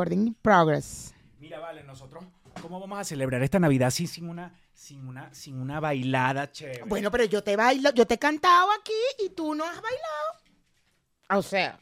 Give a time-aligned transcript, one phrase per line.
[0.00, 1.12] recording in progress.
[1.38, 2.24] Mira, vale, nosotros,
[2.62, 6.84] ¿cómo vamos a celebrar esta Navidad sin, sin una, sin una, sin una bailada chévere?
[6.84, 8.92] Bueno, pero yo te bailo, yo te he cantado aquí
[9.24, 11.38] y tú no has bailado.
[11.38, 11.78] O sea,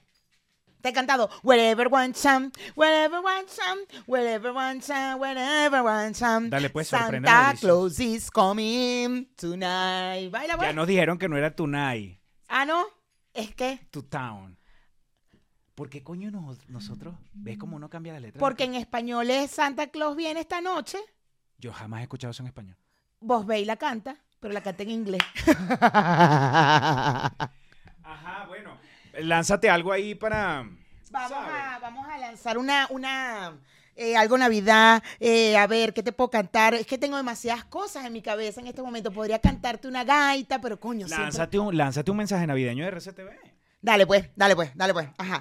[0.80, 6.48] te he cantado wherever one some, wherever one some, wherever one some, wherever one some.
[6.50, 7.54] Dale, pues, Santa.
[7.60, 10.30] Claus is coming tonight.
[10.30, 10.74] Baila, ya pues.
[10.74, 12.86] nos dijeron que no era Tunai, Ah, no.
[13.34, 14.57] Es que to town.
[15.78, 17.14] ¿Por qué coño nos- nosotros?
[17.34, 18.40] ¿Ves cómo uno cambia la letra?
[18.40, 20.98] porque en español es Santa Claus viene esta noche.
[21.56, 22.76] Yo jamás he escuchado eso en español.
[23.20, 25.22] Vos veis la canta, pero la canta en inglés.
[28.02, 28.76] Ajá, bueno.
[29.20, 30.68] Lánzate algo ahí para...
[31.12, 33.56] Vamos a, vamos a lanzar una, una
[33.94, 35.00] eh, algo Navidad.
[35.20, 36.74] eh, a ver, ¿qué te puedo cantar?
[36.74, 39.12] Es que tengo demasiadas cosas en mi cabeza en este momento.
[39.12, 43.30] Podría cantarte una gaita, pero coño, siempre- Lánzate un, lánzate un mensaje navideño de RCTV.
[43.80, 45.08] Dale pues, dale pues, dale pues.
[45.18, 45.40] Ajá.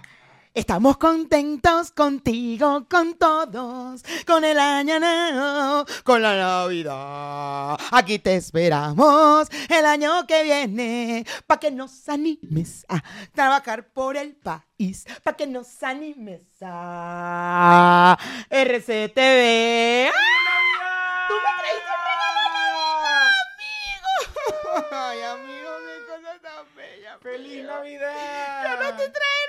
[0.57, 7.77] Estamos contentos contigo, con todos, con el año nuevo, con la Navidad.
[7.91, 13.03] Aquí te esperamos el año que viene, para que nos animes a
[13.35, 18.17] trabajar por el país, para que nos animes a
[18.49, 20.09] RCTV.
[20.09, 21.27] ¡Ah!
[21.27, 22.81] ¡Tú me trajiste un regalo,
[24.73, 24.89] amigo!
[24.91, 27.19] Ay, amigo, qué cosa tan bella.
[27.21, 27.73] ¡Feliz amigo.
[27.75, 28.63] Navidad!
[28.63, 29.46] Yo no te trae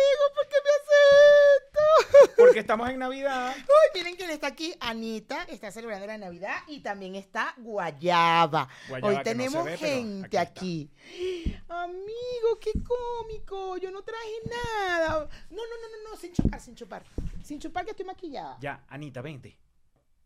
[0.00, 2.32] regalo, amigo, ¿por qué me haces esto?
[2.36, 3.54] Porque estamos en Navidad.
[3.56, 4.74] Uy, miren quién está aquí.
[4.80, 8.68] Anita está celebrando la Navidad y también está Guayaba.
[8.88, 11.60] Guayaba, Hoy no tenemos ve, gente aquí aquí.
[11.68, 13.76] Amigo, qué cómico.
[13.78, 15.28] Yo no traje nada.
[15.50, 17.04] No, no, no, no, no, sin chupar, sin chupar.
[17.42, 18.56] Sin chupar que estoy maquillada.
[18.60, 19.58] Ya, Anita, vente.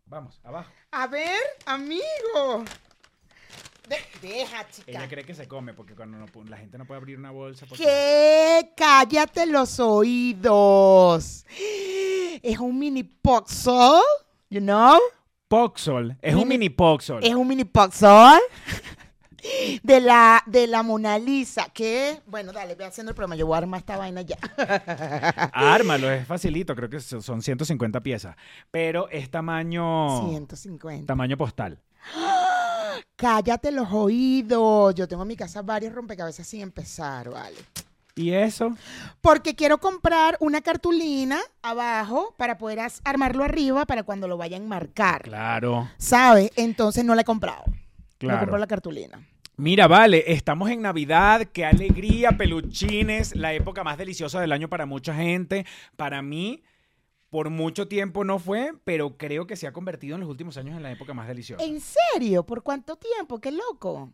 [0.07, 0.71] Vamos, abajo.
[0.91, 2.65] A ver, amigo.
[3.89, 4.91] De- deja, chica.
[4.91, 7.67] Ella cree que se come porque cuando no la gente no puede abrir una bolsa.
[7.67, 8.71] porque- ¿Qué?
[8.77, 11.45] Cállate los oídos.
[12.43, 14.01] Es un mini poxol,
[14.51, 14.99] you know?
[15.49, 16.17] Poxol.
[16.23, 17.23] Es un Mini- mini Poxol.
[17.23, 18.41] Es un mini poxol
[19.83, 21.67] de la, de la Mona Lisa.
[21.73, 23.37] Que, bueno, dale, ve haciendo el programa.
[23.37, 24.37] Yo voy a armar esta vaina ya.
[25.53, 26.75] Ármalo, es facilito.
[26.75, 28.35] Creo que so- son 150 piezas.
[28.71, 30.27] Pero es tamaño.
[30.29, 31.07] 150.
[31.07, 31.81] Tamaño postal.
[33.17, 34.95] Cállate los oídos.
[34.95, 37.57] Yo tengo en mi casa varios rompecabezas sin empezar, vale.
[38.17, 38.77] ¿Y eso?
[39.21, 44.67] Porque quiero comprar una cartulina abajo para poder armarlo arriba para cuando lo vayan a
[44.67, 45.23] marcar.
[45.23, 46.51] Claro, ¿Sabes?
[46.55, 47.65] Entonces no la he comprado.
[47.67, 47.75] No
[48.19, 48.39] claro.
[48.41, 49.21] compro la cartulina.
[49.57, 54.87] Mira, vale, estamos en Navidad, qué alegría, peluchines, la época más deliciosa del año para
[54.87, 55.65] mucha gente.
[55.97, 56.65] Para mí,
[57.35, 60.77] por mucho tiempo no fue, pero creo que se ha convertido en los últimos años
[60.77, 61.65] en la época más deliciosa.
[61.65, 62.47] ¿En serio?
[62.47, 63.41] ¿Por cuánto tiempo?
[63.41, 64.13] Qué loco.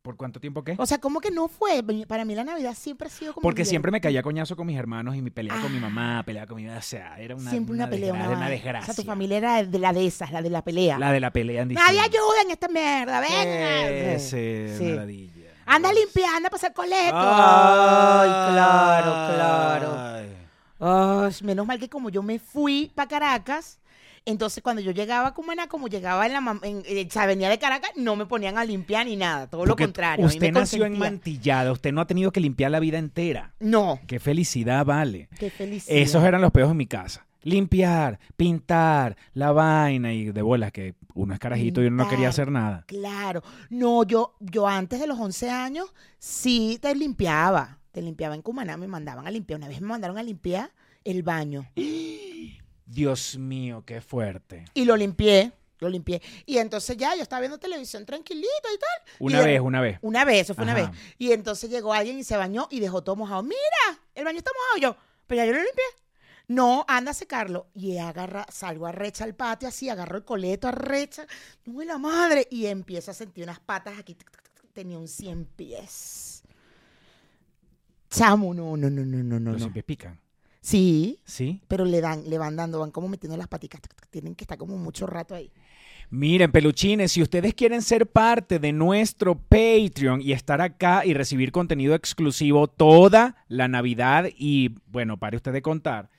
[0.00, 0.74] ¿Por cuánto tiempo qué?
[0.78, 1.84] O sea, ¿cómo que no fue?
[2.08, 3.42] Para mí la Navidad siempre ha sido como...
[3.42, 6.46] Porque siempre me caía coñazo con mis hermanos y me peleaba con mi mamá, peleaba
[6.46, 8.48] con mi o sea, era una, siempre una, pelea, una, desgra- una vaina.
[8.50, 8.90] desgracia.
[8.90, 10.98] O sea, tu familia era de la de esas, la de la pelea.
[10.98, 13.88] La de la pelea en Nadie ayuda en esta mierda, venga.
[14.14, 14.84] Ese, Sí.
[14.84, 15.50] maravilla.
[15.66, 16.96] Anda a limpiar, anda a pasar coleto.
[17.14, 19.94] Ay, Ay, claro, claro.
[19.98, 20.36] Ay.
[20.84, 23.78] Ay, menos mal que como yo me fui para Caracas,
[24.24, 27.48] entonces cuando yo llegaba a Cumaná, como llegaba en la en, en- o sea, venía
[27.48, 30.26] de Caracas, no me ponían a limpiar ni nada, todo lo contrario.
[30.26, 30.98] Usted nació en.
[30.98, 33.52] Mantillada, usted no ha tenido que limpiar la vida entera.
[33.60, 35.28] No, Qué felicidad, vale.
[35.38, 35.96] qué felicidad.
[35.96, 37.26] Esos eran los peos en mi casa.
[37.44, 42.28] Limpiar, pintar, la vaina y de bolas que uno es carajito y uno no quería
[42.28, 42.84] hacer nada.
[42.86, 43.42] Claro.
[43.70, 47.78] No, yo, yo antes de los 11 años sí te limpiaba.
[47.92, 49.58] Te limpiaba en Cumaná, me mandaban a limpiar.
[49.58, 50.70] Una vez me mandaron a limpiar
[51.04, 51.70] el baño.
[52.86, 54.64] Dios mío, qué fuerte.
[54.74, 56.20] Y lo limpié, lo limpié.
[56.46, 59.16] Y entonces ya yo estaba viendo televisión tranquilito y tal.
[59.18, 59.98] Una Y de- vez, una vez.
[60.02, 60.88] Una vez, eso fue una vez.
[61.18, 63.42] Y entonces llegó alguien y se bañó y dejó todo mojado.
[63.42, 64.78] Mira, el baño está mojado.
[64.94, 64.96] Yo,
[65.26, 65.84] pero ya yo lo limpié.
[66.48, 67.68] No, anda a secarlo.
[67.74, 71.26] Y agarra, salgo arrecha al patio así, agarro el coleto arrecha.
[71.66, 72.46] ¡Uy, la madre!
[72.50, 74.16] Y empiezo a sentir unas patas aquí.
[74.74, 76.41] Tenía un 100 pies.
[78.12, 79.52] Chamo, no, no, no, no, no, no.
[79.52, 79.72] Los no.
[79.72, 80.20] pican.
[80.60, 81.60] Sí, ¿Sí?
[81.66, 83.80] pero le dan, le van dando, van como metiendo las paticas.
[84.10, 85.50] Tienen que estar como mucho rato ahí.
[86.10, 91.52] Miren, peluchines, si ustedes quieren ser parte de nuestro Patreon y estar acá y recibir
[91.52, 96.10] contenido exclusivo toda la Navidad y, bueno, pare usted de contar,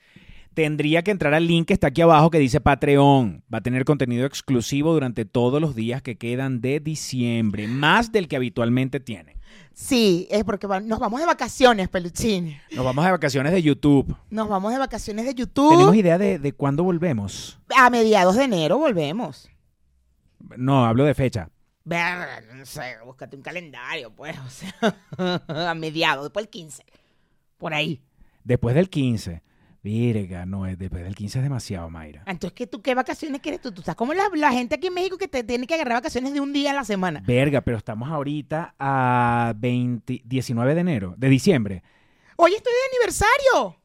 [0.52, 3.44] tendría que entrar al link que está aquí abajo que dice Patreon.
[3.52, 8.26] Va a tener contenido exclusivo durante todos los días que quedan de diciembre, más del
[8.26, 9.36] que habitualmente tienen.
[9.72, 12.56] Sí, es porque va- nos vamos de vacaciones, peluchín.
[12.72, 14.16] Nos vamos de vacaciones de YouTube.
[14.30, 15.70] Nos vamos de vacaciones de YouTube.
[15.70, 17.58] ¿Tenemos idea de, de cuándo volvemos?
[17.76, 19.48] A mediados de enero volvemos.
[20.56, 21.48] No, hablo de fecha.
[21.84, 24.96] Verga, no sé, búscate un calendario, pues, o sea,
[25.70, 26.84] a mediados, después el 15.
[27.58, 28.00] Por ahí.
[28.42, 29.42] Después del 15.
[29.84, 32.22] Virga, no, es después del 15 es demasiado, Mayra.
[32.26, 33.70] Entonces, ¿qué, tú, ¿qué vacaciones quieres tú?
[33.70, 36.32] Tú estás como la, la gente aquí en México que te tiene que agarrar vacaciones
[36.32, 37.22] de un día a la semana.
[37.26, 41.82] Verga, pero estamos ahorita a 20 19 de enero, de diciembre.
[42.36, 43.76] Hoy estoy de aniversario.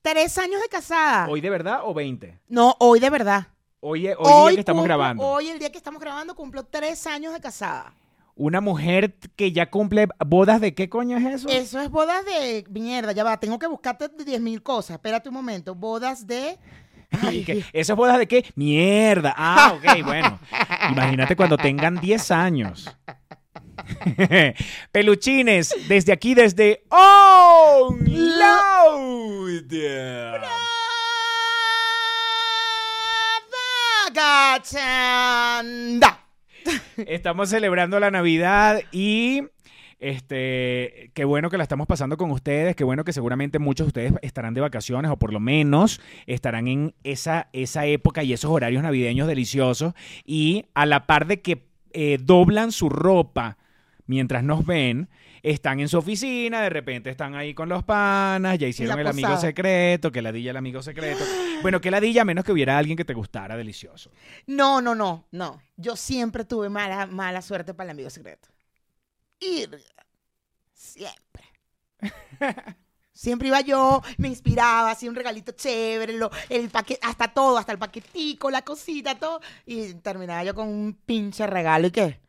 [0.00, 1.28] Tres años de casada.
[1.28, 2.40] ¿Hoy de verdad o 20?
[2.48, 3.48] No, hoy de verdad.
[3.80, 5.22] Hoy, es- hoy, día que estamos cumplo- grabando.
[5.22, 7.92] Hoy, el día que estamos grabando, cumplo tres años de casada.
[8.36, 11.48] Una mujer que ya cumple bodas de qué coño es eso?
[11.48, 13.38] Eso es bodas de mierda, ya va.
[13.38, 14.96] Tengo que buscarte 10 mil cosas.
[14.96, 15.74] Espérate un momento.
[15.74, 16.58] Bodas de.
[17.32, 17.64] ¿Y qué?
[17.72, 18.44] ¿Esas bodas de qué?
[18.56, 19.34] Mierda.
[19.36, 20.40] Ah, ok, bueno.
[20.90, 22.96] Imagínate cuando tengan 10 años.
[24.92, 29.34] Peluchines, desde aquí, desde Oh Loud.
[36.96, 39.42] Estamos celebrando la Navidad y
[40.00, 43.88] este, qué bueno que la estamos pasando con ustedes, qué bueno que seguramente muchos de
[43.88, 48.50] ustedes estarán de vacaciones o por lo menos estarán en esa, esa época y esos
[48.50, 49.94] horarios navideños deliciosos
[50.24, 53.56] y a la par de que eh, doblan su ropa
[54.06, 55.08] mientras nos ven,
[55.44, 59.36] están en su oficina, de repente están ahí con los panas, ya hicieron el amigo
[59.36, 61.22] secreto, que ladilla el amigo secreto.
[61.62, 64.10] Bueno, que ladilla a menos que hubiera alguien que te gustara delicioso.
[64.46, 65.62] No, no, no, no.
[65.78, 68.48] Yo siempre tuve mala, mala suerte para el amigo secreto.
[69.40, 69.64] Y
[70.74, 71.44] siempre.
[73.16, 77.70] Siempre iba yo, me inspiraba, hacía un regalito chévere, lo- el paquete, hasta todo, hasta
[77.70, 79.40] el paquetico, la cosita, todo.
[79.64, 81.86] Y terminaba yo con un pinche regalo.
[81.86, 82.20] ¿Y qué?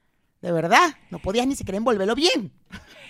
[0.45, 2.51] De verdad, no podías ni siquiera envolverlo bien.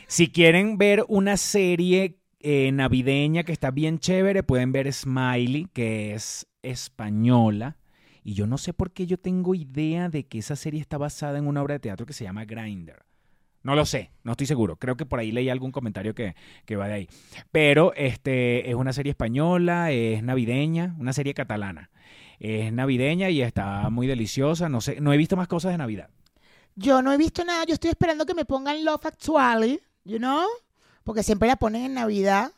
[0.07, 6.13] Si quieren ver una serie eh, navideña que está bien chévere, pueden ver Smiley, que
[6.13, 7.75] es española.
[8.23, 11.37] Y yo no sé por qué yo tengo idea de que esa serie está basada
[11.37, 13.03] en una obra de teatro que se llama Grinder.
[13.63, 14.77] No lo sé, no estoy seguro.
[14.77, 17.09] Creo que por ahí leí algún comentario que, que va de ahí.
[17.51, 21.91] Pero este es una serie española, es navideña, una serie catalana.
[22.39, 24.69] Es navideña y está muy deliciosa.
[24.69, 26.09] No sé, no he visto más cosas de Navidad.
[26.75, 30.45] Yo no he visto nada, yo estoy esperando que me pongan Love Actually, you know?
[31.04, 32.51] Porque siempre la ponen en Navidad.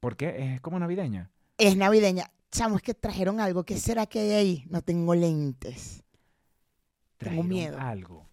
[0.00, 0.54] ¿Por qué?
[0.54, 1.30] Es como navideña.
[1.58, 2.30] Es navideña.
[2.50, 3.64] Chamo, es que trajeron algo.
[3.64, 4.64] ¿Qué será que hay ahí?
[4.70, 6.02] No tengo lentes.
[7.18, 7.78] Tengo Trajeron miedo.
[7.78, 8.26] Algo.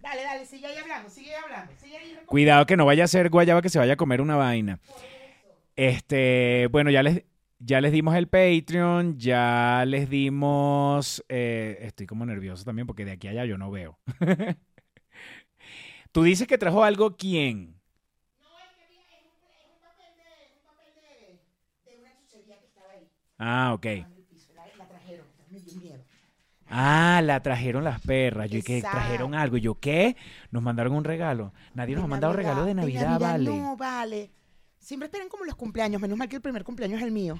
[0.00, 1.72] Dale, dale, sigue ahí hablando, sigue ahí hablando.
[1.80, 4.36] Sigue ahí Cuidado que no vaya a ser guayaba que se vaya a comer una
[4.36, 4.80] vaina.
[5.76, 7.24] Este, bueno, ya les,
[7.58, 11.24] ya les dimos el Patreon, ya les dimos.
[11.28, 13.98] eh, estoy como nervioso también porque de aquí a allá yo no veo.
[16.12, 17.78] Tú dices que trajo algo quién?
[23.38, 23.86] Ah, ok.
[26.70, 28.50] Ah, la trajeron las perras.
[28.50, 29.56] Yo que trajeron algo.
[29.56, 30.16] Y yo, ¿qué?
[30.50, 31.52] Nos mandaron un regalo.
[31.74, 33.50] Nadie nos ha De mandado regalo de Navidad, vale.
[33.50, 34.30] No, vale.
[34.88, 36.00] Siempre esperan como los cumpleaños.
[36.00, 37.38] Menos mal que el primer cumpleaños es el mío.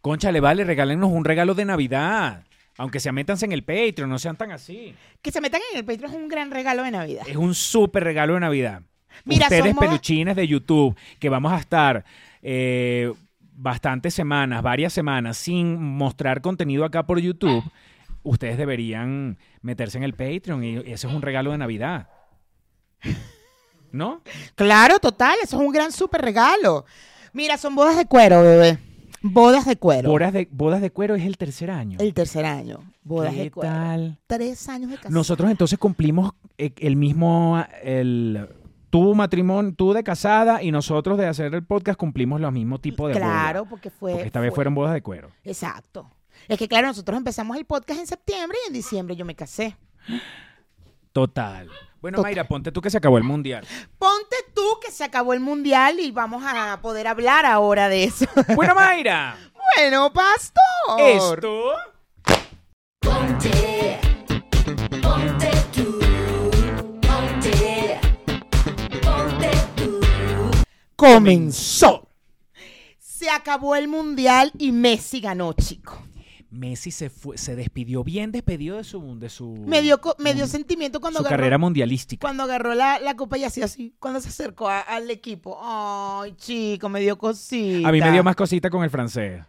[0.00, 2.42] Conchale, vale, regálenos un regalo de Navidad.
[2.76, 4.96] Aunque sea métanse en el Patreon, no sean tan así.
[5.22, 7.22] Que se metan en el Patreon es un gran regalo de Navidad.
[7.28, 8.82] Es un súper regalo de Navidad.
[9.24, 12.04] Mira, Ustedes, somos- peluchines de YouTube, que vamos a estar
[12.42, 13.12] eh,
[13.52, 17.62] bastantes semanas, varias semanas, sin mostrar contenido acá por YouTube,
[18.24, 22.08] ustedes deberían meterse en el Patreon y ese es un regalo de Navidad.
[23.92, 24.22] ¿No?
[24.54, 26.84] Claro, total, eso es un gran súper regalo.
[27.32, 28.78] Mira, son bodas de cuero, bebé.
[29.22, 30.10] Bodas de cuero.
[30.10, 31.98] Bodas de, bodas de cuero es el tercer año.
[32.00, 32.80] El tercer año.
[33.02, 33.70] Bodas ¿Qué de cuero.
[33.72, 34.18] tal?
[34.26, 35.14] Tres años de casada.
[35.14, 38.48] Nosotros entonces cumplimos eh, el mismo, el,
[38.90, 43.08] tu matrimonio, tú de casada y nosotros de hacer el podcast cumplimos los mismos tipos
[43.08, 43.70] de Claro, bodas.
[43.70, 44.12] porque fue.
[44.12, 45.30] Porque esta vez fue- fueron bodas de cuero.
[45.44, 46.08] Exacto.
[46.46, 49.76] Es que, claro, nosotros empezamos el podcast en septiembre y en diciembre yo me casé.
[51.12, 51.68] Total.
[52.00, 52.30] Bueno, Total.
[52.30, 53.66] Mayra, ponte tú que se acabó el mundial.
[53.98, 58.26] Ponte tú que se acabó el mundial y vamos a poder hablar ahora de eso.
[58.54, 59.36] Bueno, Mayra,
[59.76, 61.00] bueno, pastor.
[61.00, 61.72] esto
[63.00, 63.98] Ponte,
[65.02, 65.98] ponte tú,
[67.00, 68.00] ponte,
[69.02, 70.00] ponte tú.
[70.96, 72.08] comenzó.
[72.98, 76.00] Se acabó el mundial y Messi ganó, chico.
[76.50, 80.46] Messi se fue, se despidió bien despedido de su, de su, Me dio, me dio
[80.46, 82.20] sentimiento cuando su agarró, carrera mundialística.
[82.26, 85.58] cuando agarró la, la copa y hacía así, cuando se acercó a- al equipo.
[85.62, 87.88] Ay, chico, me dio cosita.
[87.88, 89.42] A mí me dio más cosita con el francés.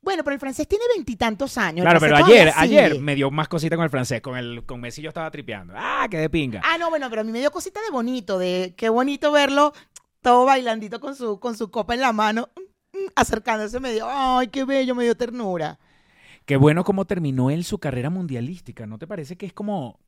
[0.00, 1.82] Bueno, pero el francés tiene veintitantos años.
[1.82, 4.20] Claro, pero ayer, ayer me dio más cosita con el francés.
[4.20, 5.72] Con el con Messi yo estaba tripeando.
[5.76, 6.60] Ah, qué de pinga.
[6.62, 9.72] Ah, no, bueno, pero a mí me dio cosita de bonito, de qué bonito verlo
[10.20, 14.06] todo bailandito con su, con su copa en la mano, mm, mm, acercándose, me dio,
[14.08, 15.78] ay, qué bello, me dio ternura.
[16.44, 18.86] Qué bueno cómo terminó él su carrera mundialística.
[18.86, 19.98] ¿No te parece que es como,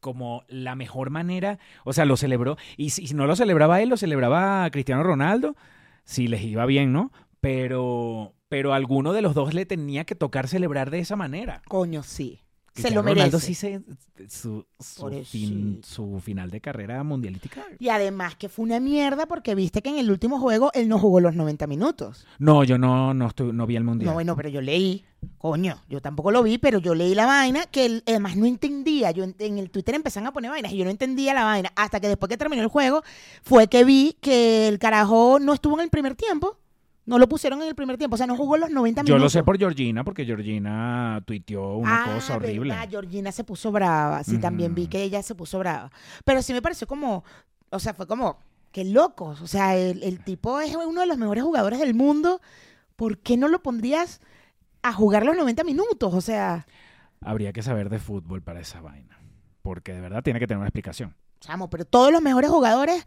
[0.00, 1.58] como la mejor manera?
[1.84, 2.56] O sea, lo celebró.
[2.76, 5.56] Y si, no lo celebraba él, lo celebraba Cristiano Ronaldo.
[6.04, 7.12] Si les iba bien, ¿no?
[7.40, 11.62] pero, pero alguno de los dos le tenía que tocar celebrar de esa manera.
[11.68, 12.40] Coño, sí.
[12.82, 13.20] Se lo merece.
[13.26, 13.80] Ronaldo sí se,
[14.28, 15.80] su, su, fin-
[16.20, 17.64] final de carrera mundialística.
[17.78, 20.98] Y además que fue una mierda porque viste que en el último juego él no
[20.98, 22.26] jugó los 90 minutos.
[22.38, 24.08] No, yo no, no, estoy, no vi el mundial.
[24.08, 25.04] No, bueno, pero yo leí,
[25.38, 29.10] coño, yo tampoco lo vi, pero yo leí la vaina que él, además no entendía.
[29.10, 31.72] Yo en, en el Twitter empezaron a poner vainas y yo no entendía la vaina.
[31.76, 33.02] Hasta que después que terminó el juego
[33.42, 36.58] fue que vi que el carajo no estuvo en el primer tiempo.
[37.08, 39.22] No lo pusieron en el primer tiempo, o sea, no jugó los 90 Yo minutos.
[39.22, 42.74] lo sé por Georgina, porque Georgina tuiteó una Ah, cosa horrible.
[42.74, 44.22] verdad, Georgina se puso brava.
[44.24, 45.90] Sí, también vi que ella se puso brava.
[46.24, 47.24] Pero sí me pareció como,
[47.70, 48.38] o sea, fue como,
[48.72, 49.40] qué locos.
[49.40, 52.40] O sea, el, el tipo es uno de los mejores jugadores del mundo.
[52.94, 54.20] ¿Por qué no lo pondrías
[54.82, 56.12] a jugar los 90 minutos?
[56.12, 56.66] O sea,
[57.22, 59.18] Habría que saber de fútbol para esa vaina.
[59.62, 61.14] Porque de verdad tiene que tener una explicación.
[61.40, 63.04] chamo, pero todos los mejores jugadores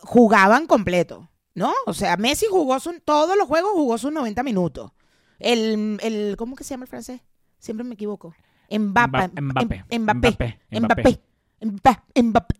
[0.00, 1.72] jugaban completo, ¿no?
[1.86, 4.92] O sea, Messi jugó su, todos los juegos jugó sus 90 minutos.
[5.38, 7.20] El, el, ¿cómo que se llama el francés?
[7.58, 8.34] Siempre me equivoco.
[8.70, 9.30] Mbappé.
[9.40, 9.84] Mba- Mbappé.
[9.90, 10.58] Em- Mbappé.
[10.70, 11.20] Mbappé.
[11.60, 12.22] Mbappé.
[12.22, 12.54] Mbappé.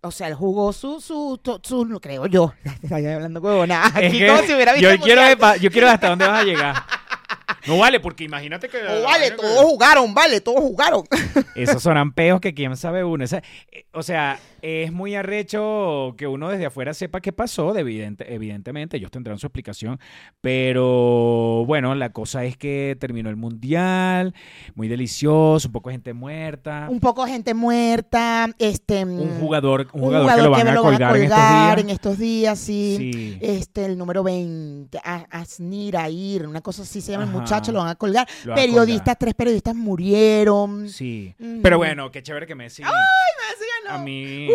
[0.00, 2.52] O sea, él jugó su, su, su, su- no creo yo.
[2.82, 3.86] Estoy hablando huevona.
[3.86, 5.22] Aquí como si hubiera visto yo quiero,
[5.56, 6.76] yo quiero ver hasta dónde vas a llegar.
[7.66, 8.78] No vale, porque imagínate que...
[8.78, 11.02] Oh, vale, todos jugaron, vale, todos jugaron.
[11.54, 13.24] Esos son peos que quién sabe uno.
[13.24, 17.80] Esa- eh, o sea, es muy arrecho que uno desde afuera sepa qué pasó, de
[17.80, 19.98] evidente, evidentemente, ellos tendrán su explicación,
[20.62, 24.34] pero bueno, la cosa es que terminó el mundial,
[24.74, 29.04] muy delicioso, un poco de gente muerta, Un poco de gente muerta, este...
[29.04, 31.78] un jugador, un un jugador, que lo van a colgar, en estos días.
[31.78, 32.96] en estos días, sí.
[32.98, 33.38] Sí.
[33.40, 37.37] Este, el número 20, A- Asnir, Air, una cosa así se llama el Ajá.
[37.40, 38.26] Muchacho, lo van a colgar.
[38.44, 39.16] Lo van a periodistas, colgar.
[39.16, 40.88] tres periodistas murieron.
[40.88, 41.34] Sí.
[41.38, 41.60] Mm.
[41.62, 42.82] Pero bueno, qué chévere que Messi.
[42.82, 42.90] Messi
[43.88, 44.04] A ganó.
[44.04, 44.48] mí.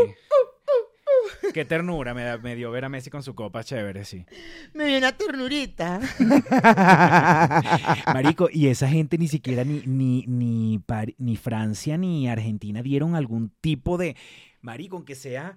[1.53, 4.25] Qué ternura me, da- me dio ver a Messi con su copa chévere, sí.
[4.73, 5.99] Me dio una ternurita.
[8.13, 10.81] Marico, y esa gente ni siquiera ni, ni, ni,
[11.17, 14.15] ni Francia ni Argentina dieron algún tipo de.
[14.61, 15.55] Marico, aunque sea.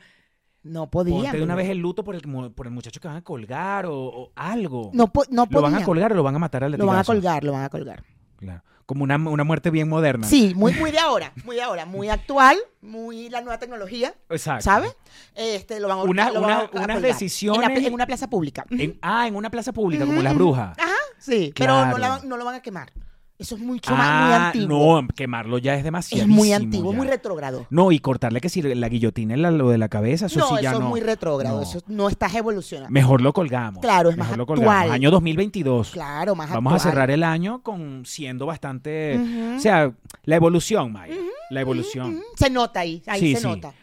[0.67, 1.23] No podían.
[1.23, 3.87] Ponte de una vez el luto por el, por el muchacho que van a colgar
[3.87, 4.91] o, o algo.
[4.93, 6.99] No, po- no ¿Lo van a colgar o lo van a matar al Lo van
[6.99, 8.03] a colgar, lo van a colgar.
[8.37, 8.63] Claro.
[8.85, 10.27] Como una, una muerte bien moderna.
[10.29, 14.63] Sí, muy, muy de ahora, muy de ahora, muy actual, muy la nueva tecnología, Exacto.
[14.65, 14.97] ¿sabes?
[15.35, 17.87] Este, lo van a, Una- lo van a- una- a unas decisiones- En, la pla-
[17.89, 18.65] en una plaza pública.
[18.71, 20.79] En- ah, en una plaza pública, como las brujas.
[20.79, 22.93] Ajá, sí, pero no, la van- no lo van a quemar.
[23.38, 25.02] Eso es mucho más, muy Ah, antiguo.
[25.02, 26.23] no, quemarlo ya es demasiado.
[26.23, 27.66] es muy antiguo, muy retrógrado.
[27.69, 30.62] No, y cortarle que si la guillotina la- lo de la cabeza, eso no, sí
[30.62, 30.87] ya eso no.
[30.87, 31.62] es muy retrógrado, No.
[31.62, 32.90] eso no estás evolucionando.
[32.90, 33.83] Mejor lo colgamos.
[33.83, 34.59] Claro, es más Mejor lo actual.
[34.61, 34.90] colgamos.
[34.90, 35.90] Año 2022.
[35.90, 39.21] Claro, más Vamos a cerrar el año con siendo bastante,
[39.57, 39.93] o sea,
[40.25, 41.14] la evolución, Maya,
[41.50, 42.23] la evolución.
[42.37, 43.47] Se nota ahí, ahí Sí, se sí.
[43.47, 43.75] nota.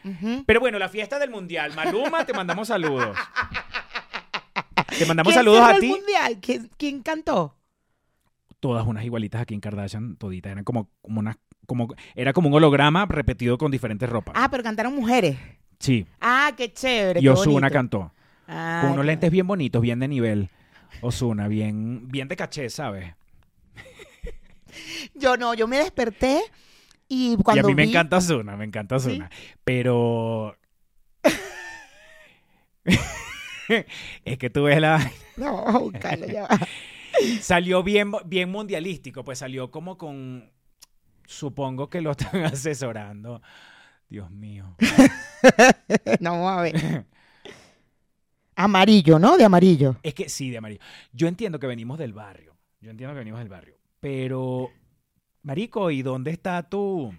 [0.48, 3.16] Pero bueno, la fiesta del mundial, Maluma, te mandamos saludos.
[4.98, 5.88] Te mandamos ¿Quién saludos a ti.
[5.88, 6.38] mundial?
[6.42, 7.56] ¿Quién, quién cantó?
[8.64, 12.54] Todas unas igualitas aquí en Kardashian, toditas, eran como, como una, como, era como un
[12.54, 14.34] holograma repetido con diferentes ropas.
[14.38, 15.38] Ah, pero cantaron mujeres.
[15.80, 17.20] Sí, Ah, qué chévere.
[17.20, 18.14] y Osuna cantó.
[18.48, 20.50] Ah, Con unos lentes bien bonitos, bien de nivel.
[21.02, 23.14] Osuna, bien, bien de caché, ¿sabes?
[25.14, 26.40] Yo no, yo me desperté
[27.10, 29.30] y y cuando a mí me encanta Osuna, me encanta Osuna.
[29.66, 30.56] Pero.
[34.24, 35.12] es que tú ves la.
[35.36, 36.44] No, buscarlo ya.
[36.44, 36.60] va.
[37.42, 40.52] Salió bien, bien mundialístico, pues salió como con.
[41.26, 43.42] Supongo que lo están asesorando.
[44.10, 44.76] Dios mío.
[46.20, 47.06] no, a ver.
[48.56, 49.38] Amarillo, ¿no?
[49.38, 49.96] De amarillo.
[50.04, 50.82] Es que sí, de amarillo.
[51.12, 52.56] Yo entiendo que venimos del barrio.
[52.82, 53.78] Yo entiendo que venimos del barrio.
[54.00, 54.70] Pero,
[55.42, 57.14] Marico, ¿y dónde está tú?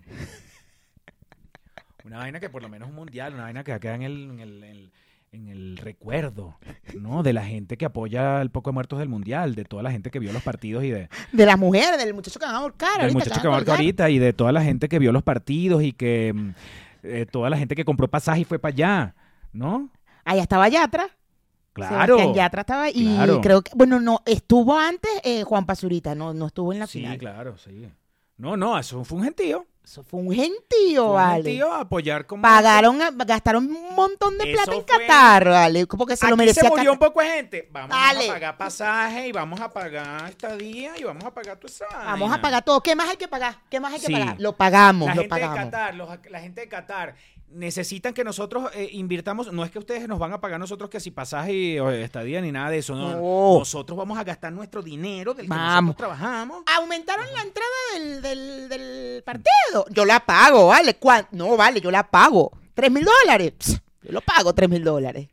[2.05, 4.41] Una vaina que por lo menos un mundial, una vaina que queda en el, en
[4.41, 4.93] el, en el-
[5.35, 6.57] en el recuerdo,
[6.99, 7.23] ¿no?
[7.23, 10.11] De la gente que apoya al poco de muertos del mundial, de toda la gente
[10.11, 13.03] que vio los partidos y de, De la mujer, del muchacho que van a ahorcar.
[13.03, 13.77] del muchacho que van a colgar.
[13.77, 16.51] ahorita y de toda la gente que vio los partidos y que mm,
[17.03, 19.15] eh, toda la gente que compró pasaje y fue para allá,
[19.53, 19.91] ¿no?
[20.25, 21.09] Allá estaba Yatra.
[21.73, 22.17] Claro.
[22.17, 23.41] Sebastián Yatra estaba y Claro.
[23.41, 27.01] creo que, bueno, no, estuvo antes eh, Juan Pazurita, no, no estuvo en la Sí,
[27.01, 27.19] final.
[27.19, 27.89] claro, sí.
[28.37, 29.67] No, no, eso fue un gentío.
[29.85, 31.43] Eso fue un gentío, Fue un vale.
[31.45, 36.17] gentío a apoyar como Pagaron, a- gastaron un montón de plata en Qatar, vale, porque
[36.17, 36.63] se lo merecía.
[36.63, 37.69] se murió un poco de gente.
[37.71, 38.31] Vamos Dale.
[38.31, 42.33] a pagar pasaje y vamos a pagar estadía y vamos a pagar tu esa Vamos
[42.33, 42.81] a pagar todo.
[42.81, 43.59] ¿Qué más hay que pagar?
[43.69, 44.13] ¿Qué más hay que Sí.
[44.15, 44.37] pagar?
[44.41, 45.65] Lo pagamos, La lo gente de pagamos.
[45.71, 47.15] Qatar, los- la gente de Qatar
[47.55, 49.53] necesitan que nosotros eh, invirtamos.
[49.53, 52.53] No es que ustedes nos van a pagar nosotros que si pasaje o estadía ni
[52.53, 52.95] nada de eso.
[52.95, 53.59] No, No.
[53.61, 55.97] Nosotros vamos a gastar nuestro dinero del que Vamos.
[55.97, 56.63] nosotros trabajamos.
[56.77, 59.87] Aumentaron la entrada del, del, del partido.
[59.91, 60.97] Yo la pago, ¿vale?
[60.97, 62.53] ¿Cuán- No, vale, yo la pago.
[62.75, 63.55] ¿Tres mil dólares?
[64.03, 65.29] Yo lo pago, tres mil dólares.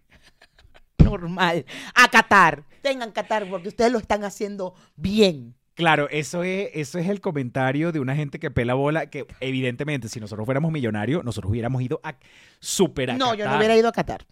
[1.00, 1.66] No normal.
[1.96, 2.64] A Qatar.
[2.82, 5.56] Tengan Qatar porque ustedes lo están haciendo bien.
[5.74, 10.10] Claro, eso es, eso es el comentario de una gente que pela bola, que evidentemente
[10.10, 12.16] si nosotros fuéramos millonarios, nosotros hubiéramos ido a
[12.60, 13.18] superar.
[13.18, 14.26] No, yo no hubiera ido a Qatar.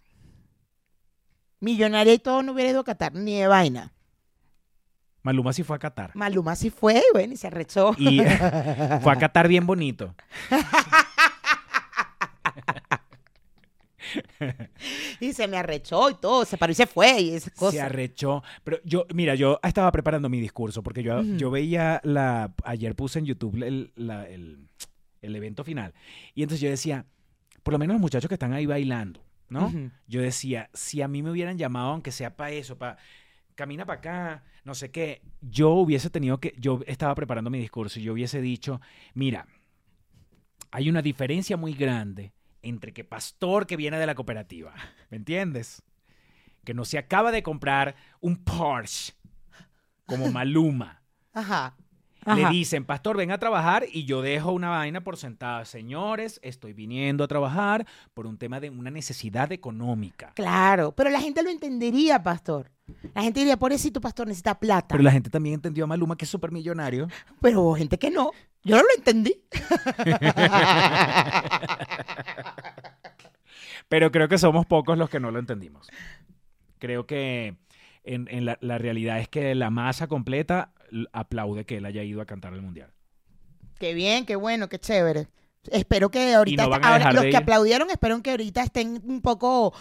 [1.60, 3.92] Millonaria y todo no hubiera ido a Qatar, ni de vaina.
[5.22, 6.12] Maluma sí fue a Qatar.
[6.14, 7.94] Maluma sí fue, bueno, y se arrechó.
[7.98, 8.20] Y
[9.02, 10.14] fue a Qatar bien bonito.
[15.20, 17.80] Y se me arrechó y todo, se paró y se fue y esas Se cosas.
[17.82, 18.42] arrechó.
[18.64, 22.54] Pero yo, mira, yo estaba preparando mi discurso porque yo, yo veía la.
[22.64, 24.68] Ayer puse en YouTube el, la- el-
[25.22, 25.92] el evento final.
[26.34, 27.04] Y entonces yo decía,
[27.62, 29.70] por lo menos los muchachos que están ahí bailando, ¿no?
[30.06, 32.96] Yo decía, si a mí me hubieran llamado, aunque sea para eso, para
[33.54, 38.00] camina para acá, no sé qué, yo hubiese tenido que, yo estaba preparando mi discurso
[38.00, 38.80] y yo hubiese dicho,
[39.12, 39.46] mira,
[40.70, 44.74] hay una diferencia muy grande entre que pastor que viene de la cooperativa,
[45.10, 45.82] ¿me entiendes?
[46.64, 49.14] Que no se acaba de comprar un Porsche
[50.06, 51.02] como Maluma.
[51.32, 51.76] Ajá.
[52.26, 55.64] Le dicen, pastor, ven a trabajar y yo dejo una vaina por sentada.
[55.64, 60.32] Señores, estoy viniendo a trabajar por un tema de una necesidad económica.
[60.34, 62.70] Claro, pero la gente lo entendería, pastor.
[63.14, 64.88] La gente diría, pobrecito pastor, necesita plata.
[64.88, 67.08] Pero la gente también entendió a Maluma que es súper millonario.
[67.40, 68.32] Pero gente que no.
[68.62, 69.34] Yo no lo entendí.
[73.88, 75.88] Pero creo que somos pocos los que no lo entendimos.
[76.78, 77.56] Creo que
[78.04, 80.72] en, en la, la realidad es que la masa completa
[81.12, 82.92] aplaude que él haya ido a cantar el mundial.
[83.78, 85.28] qué bien, qué bueno, qué chévere.
[85.70, 87.36] Espero que ahorita, no ahora, los que ir.
[87.36, 89.74] aplaudieron, espero que ahorita estén un poco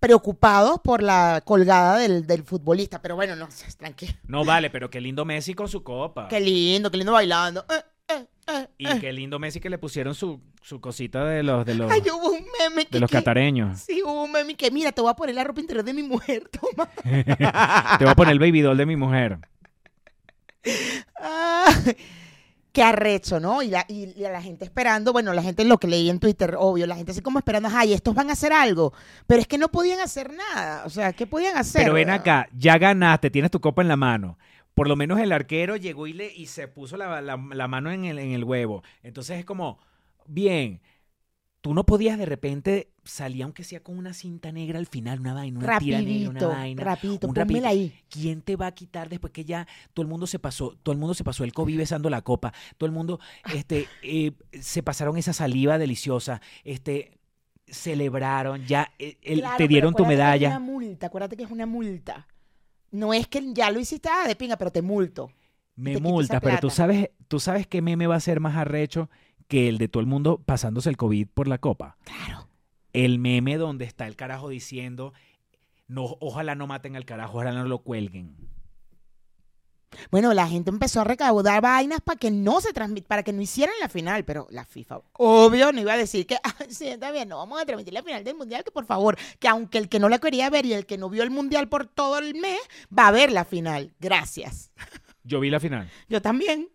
[0.00, 3.02] preocupados por la colgada del, del futbolista.
[3.02, 4.14] Pero bueno, no, tranquilo.
[4.26, 6.28] No vale, pero qué lindo Messi con su copa.
[6.28, 7.66] Qué lindo, qué lindo bailando.
[7.68, 8.98] Eh, eh, eh, Y eh.
[9.00, 12.30] qué lindo Messi que le pusieron su, su cosita de los, de los, Ay, hubo
[12.30, 12.92] un meme que...
[12.92, 13.80] de los que- catareños.
[13.80, 16.02] Sí, hubo un meme que, mira, te voy a poner la ropa interior de mi
[16.02, 16.88] mujer, toma.
[17.98, 19.38] Te voy a poner el baby doll de mi mujer.
[21.20, 21.66] Ah,
[22.72, 23.62] qué arrecho, ¿no?
[23.62, 26.86] Y la, y, la gente esperando, bueno, la gente lo que leí en Twitter, obvio,
[26.86, 28.92] la gente así como esperando, ay, estos van a hacer algo,
[29.26, 31.82] pero es que no podían hacer nada, o sea, ¿qué podían hacer?
[31.82, 34.36] Pero ven acá, ya ganaste, tienes tu copa en la mano.
[34.76, 37.90] Por lo menos el arquero llegó y, le, y se puso la, la- la mano
[37.90, 38.82] en el, en el huevo.
[39.02, 39.78] Entonces es como,
[40.26, 40.82] bien,
[41.62, 45.32] tú no podías de repente salir aunque sea con una cinta negra al final, una
[45.32, 46.84] vaina, una tira negra, una Rapidito, vaina.
[46.84, 47.66] rapidito, un rapidito.
[47.68, 47.94] ahí.
[48.10, 50.98] ¿Quién te va a quitar después que ya todo el mundo se pasó, todo el
[50.98, 53.18] mundo se pasó el COVID besando la copa, todo el mundo
[53.54, 57.12] este, eh, se pasaron esa saliva deliciosa, este,
[57.66, 60.48] celebraron, ya eh, el- Claro, te dieron tu medalla.
[60.48, 62.26] Es una multa, acuérdate que es una multa.
[62.90, 65.30] No es que ya lo hiciste, ah, de pinga, pero te multo.
[65.74, 69.10] Me multas, pero tú sabes, tú sabes qué meme va a ser más arrecho
[69.46, 71.98] que el de todo el mundo pasándose el COVID por la copa.
[72.04, 72.48] Claro.
[72.92, 75.12] El meme donde está el carajo diciendo,
[75.86, 78.36] no, ojalá no maten al carajo, ojalá no lo cuelguen.
[80.10, 83.40] Bueno, la gente empezó a recaudar vainas para que no se transmit, para que no
[83.40, 87.10] hicieran la final, pero la FIFA, obvio, no iba a decir que, "Ah, sí, está
[87.12, 89.88] bien, no vamos a transmitir la final del mundial, que por favor, que aunque el
[89.88, 92.34] que no la quería ver y el que no vio el mundial por todo el
[92.34, 92.58] mes,
[92.96, 93.94] va a ver la final.
[94.00, 94.70] Gracias.
[95.24, 95.90] Yo vi la final.
[96.08, 96.68] Yo también.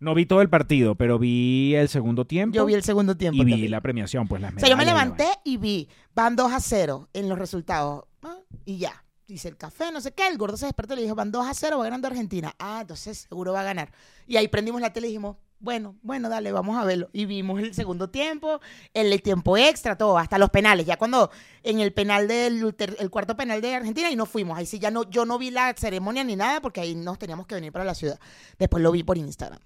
[0.00, 3.40] No vi todo el partido, pero vi el segundo tiempo Yo vi el segundo tiempo.
[3.40, 3.70] y vi también.
[3.70, 6.60] la premiación, pues las O sea, yo me medallas levanté y vi, van 2 a
[6.60, 8.04] 0 en los resultados.
[8.22, 9.03] ah, y ya.
[9.26, 10.26] Dice el café, no sé qué.
[10.26, 12.54] El gordo se despertó y le dijo, van 2 a 0, va ganando Argentina.
[12.58, 13.90] Ah, entonces seguro va a ganar.
[14.26, 17.08] Y ahí prendimos la tele y dijimos, bueno, bueno, dale, vamos a verlo.
[17.14, 18.60] Y vimos el segundo tiempo,
[18.92, 20.84] el tiempo extra, todo, hasta los penales.
[20.84, 21.30] Ya cuando
[21.62, 24.58] en el penal del el cuarto penal de Argentina y nos fuimos.
[24.58, 27.46] Ahí sí ya no, yo no vi la ceremonia ni nada porque ahí nos teníamos
[27.46, 28.20] que venir para la ciudad.
[28.58, 29.60] Después lo vi por Instagram.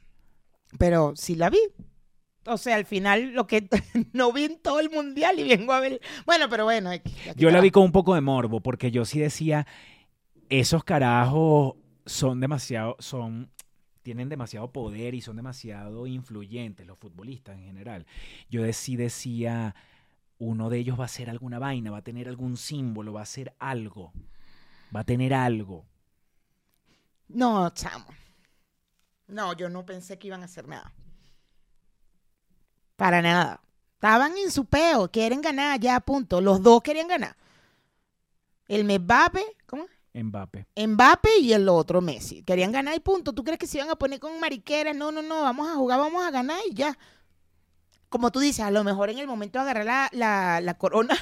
[0.79, 1.59] Pero sí la vi.
[2.49, 3.69] O sea, al final lo que
[4.13, 6.01] no vi en todo el mundial y vengo a ver.
[6.27, 6.91] Bueno, pero bueno.
[6.91, 9.67] aquí- aquí Yo la vi con un poco de morbo, porque yo sí decía,
[10.49, 11.75] esos carajos
[12.07, 13.51] son demasiado, son,
[14.03, 18.07] tienen demasiado poder y son demasiado influyentes, los futbolistas en general.
[18.51, 19.75] Yo de- sí decía,
[20.39, 23.25] uno de ellos va a hacer alguna vaina, va a tener algún símbolo, va a
[23.25, 24.13] hacer algo,
[24.95, 25.85] va a tener algo.
[27.29, 28.07] No, chamo.
[29.27, 30.93] No, yo no pensé que iban a hacer nada.
[32.99, 33.61] Para nada.
[33.95, 36.41] Estaban en su peo, quieren ganar, ya, punto.
[36.41, 37.37] Los dos querían ganar.
[38.67, 39.85] El Mbappe, ¿cómo?
[40.13, 40.67] Mbappe.
[40.77, 42.43] Mbappe y el otro Messi.
[42.43, 43.33] Querían ganar y punto.
[43.33, 44.97] ¿Tú crees que se iban a poner con mariqueras?
[44.97, 45.43] No, no, no.
[45.43, 46.99] Vamos a jugar, vamos a ganar y ya.
[48.09, 51.17] Como tú dices, a lo mejor en el momento de agarrar la, la, la corona.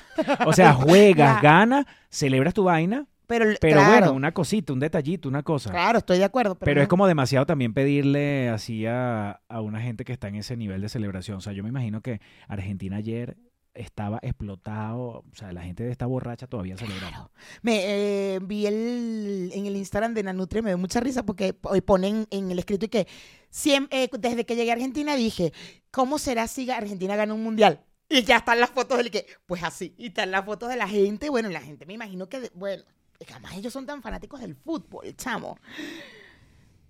[0.47, 5.29] O sea, juegas, ganas, celebras tu vaina, Pero, pero claro, bueno, una cosita, un detallito,
[5.29, 5.71] una cosa.
[5.71, 6.55] claro, estoy de acuerdo.
[6.55, 10.29] Pero, Pero no- es como demasiado también pedirle así a, a una gente que está
[10.29, 11.39] en ese nivel de celebración.
[11.39, 13.37] O sea, yo me imagino que Argentina ayer
[13.75, 15.25] estaba explotado.
[15.31, 17.31] O sea, la gente está borracha todavía celebrando.
[17.63, 17.81] Me
[18.35, 22.27] eh, vi el, en el Instagram de Nanutria, me dio mucha risa porque hoy ponen
[22.31, 23.07] en el escrito y que
[23.91, 25.53] eh, desde que llegué a Argentina dije,
[25.91, 27.81] ¿cómo será si Argentina gana un mundial?
[28.09, 30.87] Y ya están las fotos del que, pues así, y están las fotos de la
[30.89, 32.85] gente, bueno, la gente me imagino que, de- bueno,
[33.25, 35.59] que además ellos son tan fanáticos del fútbol, chamo.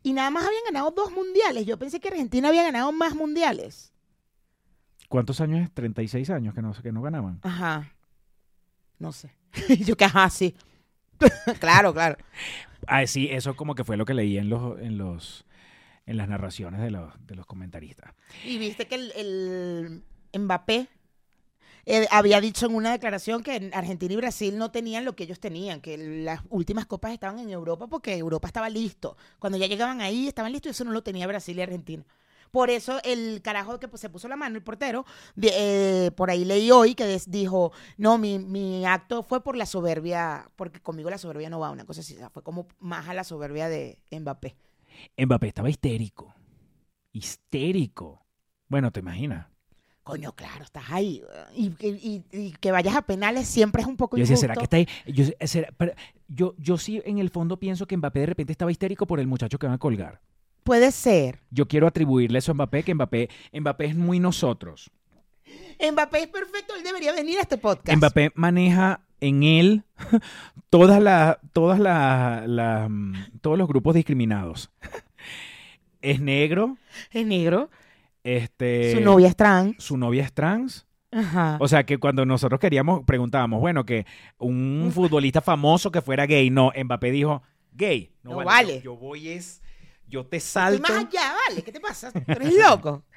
[0.03, 3.93] Y nada más habían ganado dos mundiales, yo pensé que Argentina había ganado más mundiales.
[5.09, 5.73] ¿Cuántos años es?
[5.73, 7.41] 36 años que no, que no ganaban.
[7.43, 7.93] Ajá.
[8.99, 9.31] No sé.
[9.85, 10.55] yo que, ajá, sí.
[11.61, 12.17] claro, claro.
[12.87, 15.45] Ah, sí, eso como que fue lo que leí en los, en los,
[16.07, 18.15] en las narraciones de los, de los comentaristas.
[18.45, 19.13] Y viste que el,
[20.33, 20.89] el Mbappé
[21.89, 25.23] eh, había dicho en una declaración que en Argentina y Brasil no tenían lo que
[25.23, 29.17] ellos tenían, que las últimas copas estaban en Europa porque Europa estaba listo.
[29.39, 32.05] Cuando ya llegaban ahí estaban listos y eso no lo tenía Brasil y Argentina.
[32.51, 35.05] Por eso el carajo que pues, se puso la mano, el portero,
[35.41, 40.51] eh, por ahí leí hoy que dijo, no, mi, mi acto fue por la soberbia,
[40.57, 43.69] porque conmigo la soberbia no va, una cosa así, fue como más a la soberbia
[43.69, 44.57] de Mbappé.
[45.19, 46.35] Mbappé estaba histérico.
[47.13, 48.27] Histérico.
[48.69, 49.47] Bueno, te imaginas.
[50.07, 51.21] Coño, claro, estás ahí.
[51.53, 54.41] Y, y- y- y que vayas a penales siempre es un poco Yo decía, injusto.
[54.47, 54.89] ¿será que está ahí?
[55.13, 55.95] Yo, será- pero
[56.29, 59.27] yo, yo sí en el fondo pienso que Mbappé de repente estaba histérico por el
[59.27, 60.21] muchacho que van a colgar.
[60.63, 61.41] Puede ser.
[61.51, 64.93] Yo quiero atribuirle eso a Mbappé, que Mbappé, Mbappé es muy nosotros.
[65.93, 67.97] Mbappé es perfecto, él debería venir a este podcast.
[67.99, 69.83] Mbappé maneja en él
[70.71, 74.71] todas las, todas las, las, mm, todos los grupos discriminados.
[76.01, 76.77] Es negro,
[77.11, 77.71] Es negro,
[78.27, 79.77] este, su novia es trans.
[79.79, 80.87] su novia es trans.
[81.13, 81.57] Ajá.
[81.61, 84.05] O sea que cuando nosotros queríamos, preguntábamos, bueno, que
[84.39, 88.47] un futbolista famoso que fuera gay, no, Mbappé dijo, gay, no, No vale.
[88.47, 88.75] vale.
[88.79, 89.63] Yo, yo voy es,
[90.09, 90.83] yo te Estoy salto.
[90.83, 92.13] más allá, vale, ¿qué te pasa?
[92.13, 93.05] ¿Tú eres loco?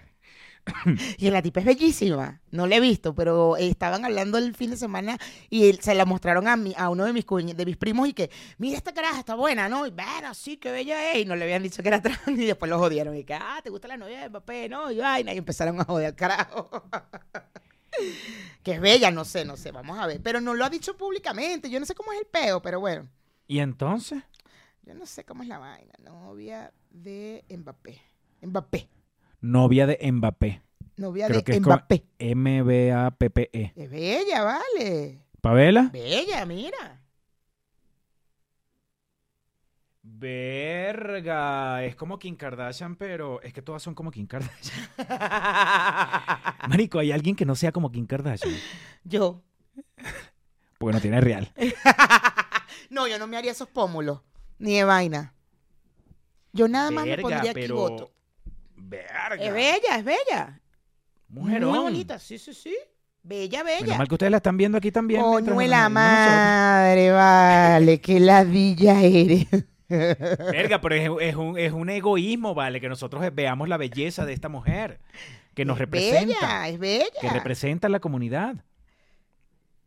[1.17, 2.41] y la tipa es bellísima.
[2.51, 5.17] No la he visto, pero estaban hablando el fin de semana
[5.49, 8.31] y se la mostraron a, mi, a uno de mis, de mis primos y que,
[8.57, 9.85] mira esta caraja, está buena, ¿no?
[9.85, 11.19] Y bueno, sí, qué bella es.
[11.19, 13.15] Y no le habían dicho que era trans y después lo jodieron.
[13.15, 14.69] Y que, ah, ¿te gusta la novia de Mbappé?
[14.69, 15.33] No, y vaina.
[15.33, 16.69] Y empezaron a joder al carajo.
[18.63, 20.21] que es bella, no sé, no sé, vamos a ver.
[20.21, 21.69] Pero no lo ha dicho públicamente.
[21.69, 23.07] Yo no sé cómo es el peo, pero bueno.
[23.47, 24.23] Y entonces,
[24.83, 25.93] Yo no sé cómo es la vaina.
[26.03, 28.01] Novia de Mbappé.
[28.41, 28.89] Mbappé.
[29.41, 30.61] Novia de Mbappé.
[30.97, 32.05] Novia Creo de Mbappé.
[32.19, 33.73] M-B-A-P-P-E.
[33.75, 35.03] Es bella, vale.
[35.05, 35.19] E.
[35.41, 35.89] ¿Pavela?
[35.93, 37.01] Bella, mira.
[40.01, 44.89] Verga, es como Kim Kardashian, pero es que todas son como Kim Kardashian.
[46.69, 48.53] Marico, ¿hay alguien que no sea como Kim Kardashian?
[49.03, 49.41] Yo.
[50.77, 51.51] Porque no tiene real.
[52.89, 54.21] No, yo no me haría esos pómulos.
[54.57, 55.35] Ni de vaina.
[56.53, 58.11] Yo nada más me pondría aquí pero- voto.
[58.89, 59.35] Verga.
[59.43, 60.59] Es bella, es bella.
[61.29, 61.69] Mujerón.
[61.69, 62.75] Muy bonita, sí, sí, sí.
[63.21, 63.97] Bella, Menos bella.
[63.97, 65.21] mal que ustedes la están viendo aquí también.
[65.21, 68.01] Coño de nos- la madre, vale.
[68.01, 69.45] Qué ladilla eres.
[69.89, 72.79] Verga, pero es, es un, es un egoísmo, ¿vale?
[72.81, 74.99] Que nosotros veamos la belleza de esta mujer.
[75.53, 76.25] Que nos Es representa.
[76.63, 77.05] Bella, es bella.
[77.21, 78.55] Que representa a la comunidad.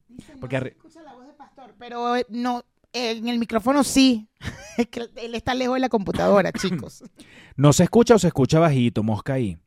[0.09, 3.39] Dice, Porque no se arri- escucha la voz de pastor, pero eh, no, en el
[3.39, 4.29] micrófono sí.
[4.79, 7.05] Es que él está lejos de la computadora, chicos.
[7.57, 9.59] ¿No se escucha o se escucha bajito, mosca ahí?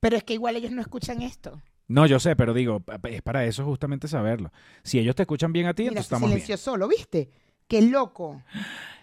[0.00, 1.60] Pero es que igual ellos no escuchan esto.
[1.88, 4.52] No, yo sé, pero digo, es para eso justamente saberlo.
[4.84, 6.38] Si ellos te escuchan bien a ti, Mira, entonces estamos bien.
[6.40, 7.30] silenció solo, ¿viste?
[7.66, 8.42] Qué loco.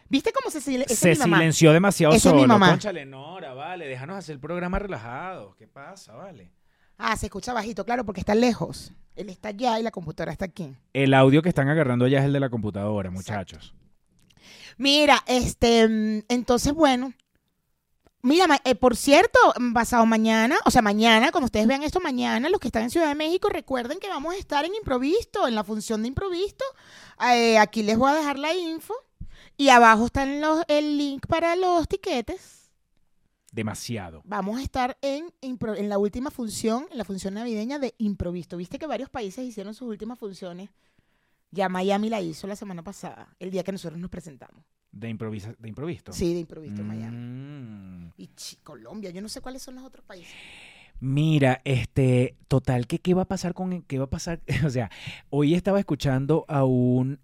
[0.10, 0.95] ¿Viste cómo se silenció?
[0.95, 2.53] Se silenció demasiado Esa es mi solo.
[2.53, 2.69] mamá.
[2.71, 5.53] Cónchale, Nora, vale, déjanos hacer el programa relajado.
[5.58, 6.51] ¿Qué pasa, vale?
[6.97, 8.93] Ah, se escucha bajito, claro, porque está lejos.
[9.15, 10.73] Él está allá y la computadora está aquí.
[10.93, 13.75] El audio que están agarrando ya es el de la computadora, muchachos.
[14.78, 17.13] Mira, este, mm, entonces, bueno.
[18.24, 22.50] Mira, eh, por cierto, mm, pasado mañana, o sea, mañana, cuando ustedes vean esto mañana,
[22.50, 25.56] los que están en Ciudad de México, recuerden que vamos a estar en Improvisto, en
[25.56, 26.66] la función de Improvisto.
[27.32, 28.94] Eh, aquí les voy a dejar la info.
[29.56, 30.24] Y abajo está
[30.68, 32.70] el link para los tiquetes.
[33.52, 34.22] Demasiado.
[34.24, 38.58] Vamos a estar en, impro- en la última función, en la función navideña de Improvisto.
[38.58, 40.70] Viste que varios países hicieron sus últimas funciones.
[41.58, 44.63] Ya Miami la hizo la semana pasada, el día que nosotros nos presentamos.
[44.91, 46.13] De, improvisa, de improvisto.
[46.13, 47.17] Sí, de Improvisto en Miami.
[47.17, 48.13] Mm.
[48.15, 50.32] Y chi- Colombia, yo no sé cuáles son los otros países.
[51.00, 54.41] Mira, este, total, que qué va a pasar con, qué va a pasar?
[54.65, 54.89] O sea,
[55.32, 57.20] hoy estaba escuchando a un,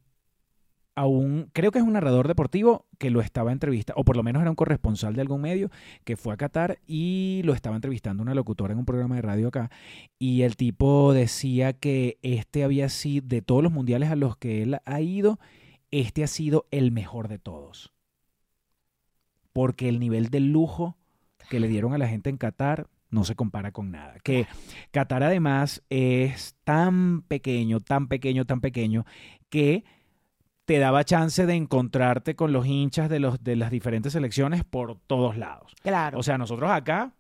[0.96, 4.24] a un, creo que es un narrador deportivo que lo estaba entrevistando, o por lo
[4.24, 5.70] menos era un corresponsal de algún medio
[6.04, 9.48] que fue a Qatar y lo estaba entrevistando una locutora en un programa de radio
[9.48, 9.72] acá.
[10.20, 14.62] Y el tipo decía que este había sido, de todos los mundiales a los que
[14.62, 15.40] él ha ido,
[15.92, 17.92] este ha sido el mejor de todos.
[19.52, 20.98] Porque el nivel de lujo
[21.50, 24.16] que le dieron a la gente en Qatar, no se compara con nada.
[24.24, 24.48] Que
[24.92, 29.06] Qatar además es tan pequeño, tan pequeño, tan pequeño,
[29.50, 29.84] que
[30.66, 34.98] te daba chance de encontrarte con los hinchas de, los, de las diferentes selecciones por
[35.08, 35.74] todos lados.
[35.82, 36.20] Claro.
[36.20, 37.14] O sea, nosotros acá,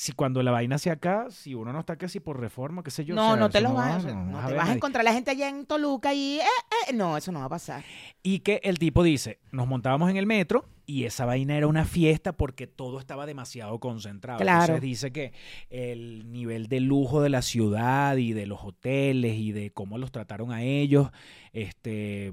[0.00, 3.04] si cuando la vaina hacia acá, si uno no está casi por reforma, qué sé
[3.04, 3.14] yo.
[3.14, 4.70] o no, sea, no te lo va- vas, a- no no vas te ver vas
[4.70, 6.42] a encontrar la gente allá en Toluca y eh,
[6.88, 7.84] eh, no, eso no va a pasar.
[8.22, 11.84] Y que el tipo dice, nos montábamos en el metro y esa vaina era una
[11.84, 14.40] fiesta porque todo estaba demasiado concentrado.
[14.40, 14.62] Claro.
[14.76, 15.34] Entonces dice que
[15.68, 20.12] el nivel de lujo de la ciudad y de los hoteles y de cómo los
[20.12, 21.10] trataron a ellos,
[21.52, 22.32] este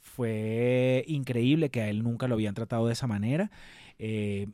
[0.00, 3.52] fue increíble que a él nunca lo habían tratado de esa manera.
[4.00, 4.48] Eh,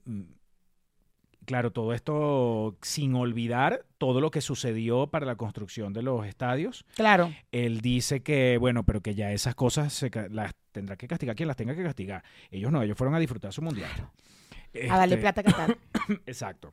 [1.44, 6.84] Claro, todo esto sin olvidar todo lo que sucedió para la construcción de los estadios.
[6.94, 7.32] Claro.
[7.50, 11.48] Él dice que, bueno, pero que ya esas cosas se las tendrá que castigar quien
[11.48, 12.22] las tenga que castigar.
[12.50, 13.90] Ellos no, ellos fueron a disfrutar su mundial.
[14.88, 15.76] A darle Este, plata a Qatar.
[16.26, 16.72] Exacto.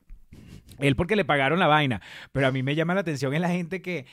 [0.78, 2.00] Él porque le pagaron la vaina,
[2.32, 4.06] pero a mí me llama la atención en la gente que...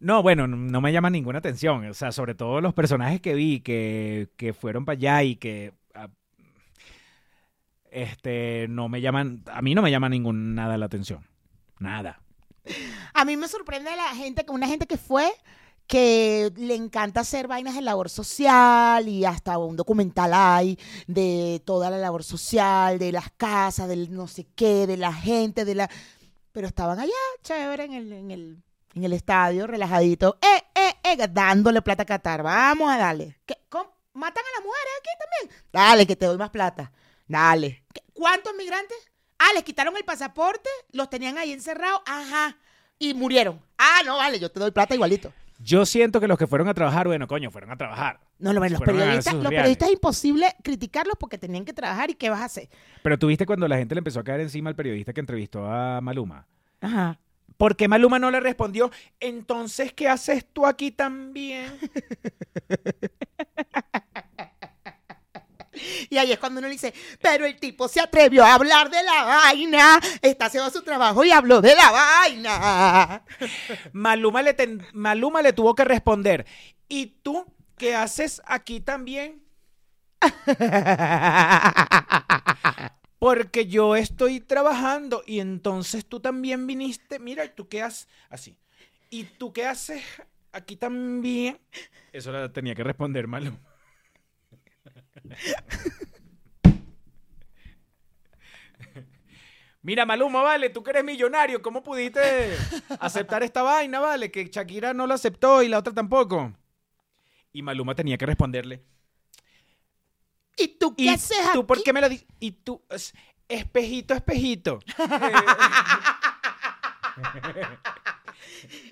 [0.00, 1.86] No, bueno, no- no me llama ninguna atención.
[1.86, 5.72] O sea, sobre todo los personajes que vi que, que fueron para allá y que...
[7.92, 11.26] Este, no me llaman, a mí no me llama ningún nada la atención.
[11.78, 12.22] Nada.
[13.12, 15.30] A mí me sorprende la gente, una gente que fue
[15.86, 21.90] que le encanta hacer vainas de labor social y hasta un documental hay de toda
[21.90, 25.90] la labor social, de las casas, del no sé qué, de la gente, de la...
[26.52, 28.62] Pero estaban allá, chévere, en el, en el,
[28.94, 32.42] en el estadio, relajadito, eh, eh, eh, dándole plata a Qatar.
[32.42, 33.36] Vamos a darle.
[34.14, 35.64] ¿Matan a las mujeres aquí también?
[35.72, 36.92] Dale, que te doy más plata.
[37.26, 37.84] Dale.
[38.12, 38.96] ¿Cuántos migrantes?
[39.38, 42.56] Ah, les quitaron el pasaporte, los tenían ahí encerrados, ajá,
[42.98, 43.60] y murieron.
[43.78, 45.32] Ah, no, vale, yo te doy plata igualito.
[45.58, 48.20] Yo siento que los que fueron a trabajar, bueno, coño, fueron a trabajar.
[48.38, 52.14] No, lo- los Fueron periodistas, los periodistas es imposible criticarlos porque tenían que trabajar y
[52.14, 52.68] qué vas a hacer.
[53.02, 56.00] Pero tuviste cuando la gente le empezó a caer encima al periodista que entrevistó a
[56.00, 56.46] Maluma.
[56.80, 57.18] Ajá.
[57.56, 58.90] ¿Por qué Maluma no le respondió?
[59.20, 61.72] Entonces, ¿qué haces tú aquí también?
[66.10, 69.02] Y ahí es cuando uno le dice, pero el tipo se atrevió a hablar de
[69.02, 73.22] la vaina, está haciendo su trabajo y habló de la vaina.
[73.92, 76.46] Maluma le, ten- Maluma le tuvo que responder.
[76.88, 77.46] ¿Y tú
[77.78, 79.42] qué haces aquí también?
[83.18, 87.18] Porque yo estoy trabajando y entonces tú también viniste.
[87.20, 88.08] Mira, ¿tú qué haces?
[88.28, 88.56] Así.
[89.10, 90.02] ¿Y tú qué haces
[90.52, 91.58] aquí también?
[92.12, 93.58] Eso la tenía que responder Maluma.
[99.84, 102.56] Mira, Maluma, vale, tú que eres millonario, ¿cómo pudiste
[103.00, 104.30] aceptar esta vaina, vale?
[104.30, 106.52] Que Shakira no lo aceptó y la otra tampoco.
[107.52, 108.84] Y Maluma tenía que responderle.
[110.56, 111.66] ¿Y tú qué ¿Y haces tú aquí?
[111.66, 112.26] por qué me lo dices?
[112.38, 113.12] Y tú, es-
[113.48, 114.78] espejito, espejito.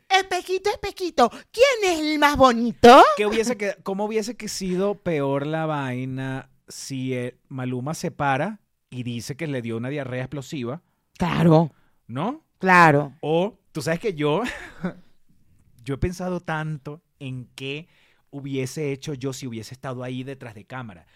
[0.09, 3.03] Espejito, espejito, ¿quién es el más bonito?
[3.16, 8.61] ¿Qué hubiese que, ¿Cómo hubiese que sido peor la vaina si eh, Maluma se para
[8.90, 10.83] y dice que le dio una diarrea explosiva,
[11.16, 11.73] Claro,
[12.07, 12.45] ¿no?
[12.59, 13.12] claro.
[13.21, 14.43] O, tú sabes que yo,
[15.85, 17.88] yo he pensado tanto en qué
[18.31, 21.07] hubiese hecho yo si hubiese estado ahí detrás de cámara.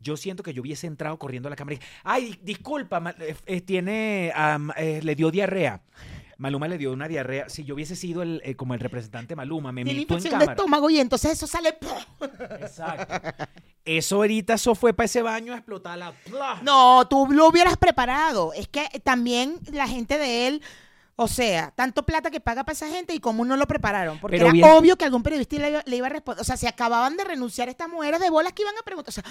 [0.00, 3.34] Yo siento que yo hubiese entrado corriendo a la cámara y, ay, disculpa, ma- eh,
[3.46, 4.32] eh, tiene,
[4.76, 5.82] eh, le dio diarrea.
[6.38, 7.48] Maluma le dio una diarrea.
[7.48, 10.38] Si yo hubiese sido el, eh, como el representante Maluma, me Tiene meto en infección
[10.38, 10.52] de cámara.
[10.52, 11.78] estómago y entonces eso sale...
[12.60, 13.46] Exacto.
[13.84, 16.12] Eso ahorita, eso fue para ese baño a explotar la...
[16.62, 18.52] No, tú lo hubieras preparado.
[18.54, 20.62] Es que también la gente de él,
[21.16, 24.18] o sea, tanto plata que paga para esa gente y cómo no lo prepararon.
[24.18, 26.40] Porque Pero era bien- obvio que algún periodista le, iba- le iba a responder.
[26.40, 29.10] O sea, se acababan de renunciar estas mujeres de bolas que iban a preguntar.
[29.10, 29.24] O sea,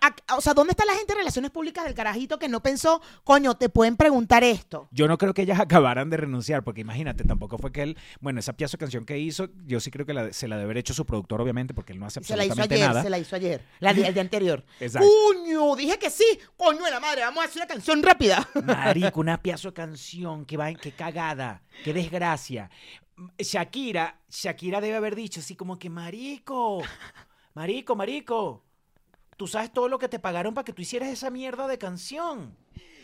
[0.00, 3.00] a- o sea, ¿dónde está la gente de relaciones públicas del carajito que no pensó,
[3.24, 4.88] coño, te pueden preguntar esto?
[4.90, 8.40] Yo no creo que ellas acabaran de renunciar, porque imagínate, tampoco fue que él, bueno,
[8.40, 10.78] esa pieza de canción que hizo, yo sí creo que la- se la debe haber
[10.78, 13.02] hecho su productor, obviamente, porque él no hace Se la hizo absolutamente ayer, nada.
[13.02, 13.64] se la hizo ayer.
[13.80, 14.64] La el día anterior.
[14.80, 15.08] Exacto.
[15.08, 16.24] Coño, dije que sí.
[16.56, 18.48] Coño de la madre, vamos a hacer una canción rápida.
[18.64, 22.70] Marico, una pieza de canción, qué, va, qué cagada, qué desgracia.
[23.38, 26.82] Shakira, Shakira debe haber dicho así como que, marico,
[27.54, 28.64] marico, marico,
[29.38, 32.56] tú sabes todo lo que te pagaron para que tú hicieras esa mierda de canción.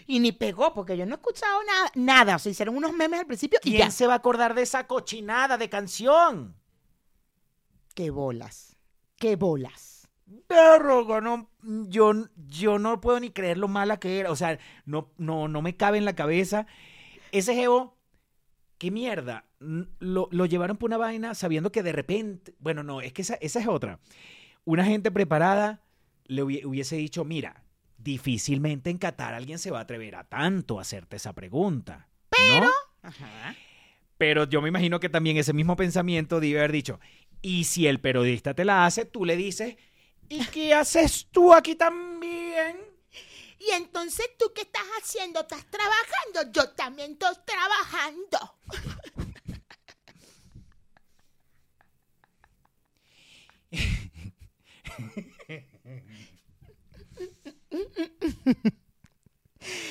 [0.07, 1.91] Y ni pegó, porque yo no he escuchado nada.
[1.95, 2.37] Nada.
[2.37, 3.91] O sea, hicieron unos memes al principio y ¿Quién ya.
[3.91, 6.57] se va a acordar de esa cochinada de canción?
[7.95, 8.77] Qué bolas.
[9.17, 10.09] Qué bolas.
[10.49, 12.13] Perro, no, yo,
[12.49, 14.31] yo no puedo ni creer lo mala que era.
[14.33, 16.67] O sea, no, no, no me cabe en la cabeza.
[17.31, 17.97] Ese jevo,
[18.77, 19.47] qué mierda.
[19.61, 22.55] Lo, lo llevaron por una vaina sabiendo que de repente.
[22.59, 24.01] Bueno, no, es que esa, esa es otra.
[24.65, 25.84] Una gente preparada
[26.25, 27.65] le hubie- hubiese dicho: Mira,
[27.99, 32.09] difícilmente en Qatar alguien se va a atrever a tanto a hacerte esa pregunta.
[32.31, 32.71] Pero.
[33.03, 33.55] Ajá.
[34.17, 37.01] Pero yo me imagino que también ese mismo pensamiento debe haber dicho,
[37.43, 39.77] y si el periodista te la hace, tú le dices,
[40.29, 42.79] ¿y qué haces tú aquí también?
[43.59, 45.41] Y entonces, ¿tú qué estás haciendo?
[45.41, 46.53] ¿Estás trabajando?
[46.53, 48.39] Yo también estoy trabajando.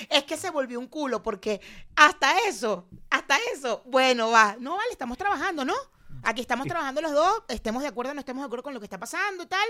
[0.09, 1.59] Es que se volvió un culo porque
[1.95, 5.73] hasta eso, hasta eso, bueno, va, no vale, estamos trabajando, ¿no?
[6.21, 8.79] Aquí estamos trabajando los dos, estemos de acuerdo o no estemos de acuerdo con lo
[8.79, 9.67] que está pasando y tal.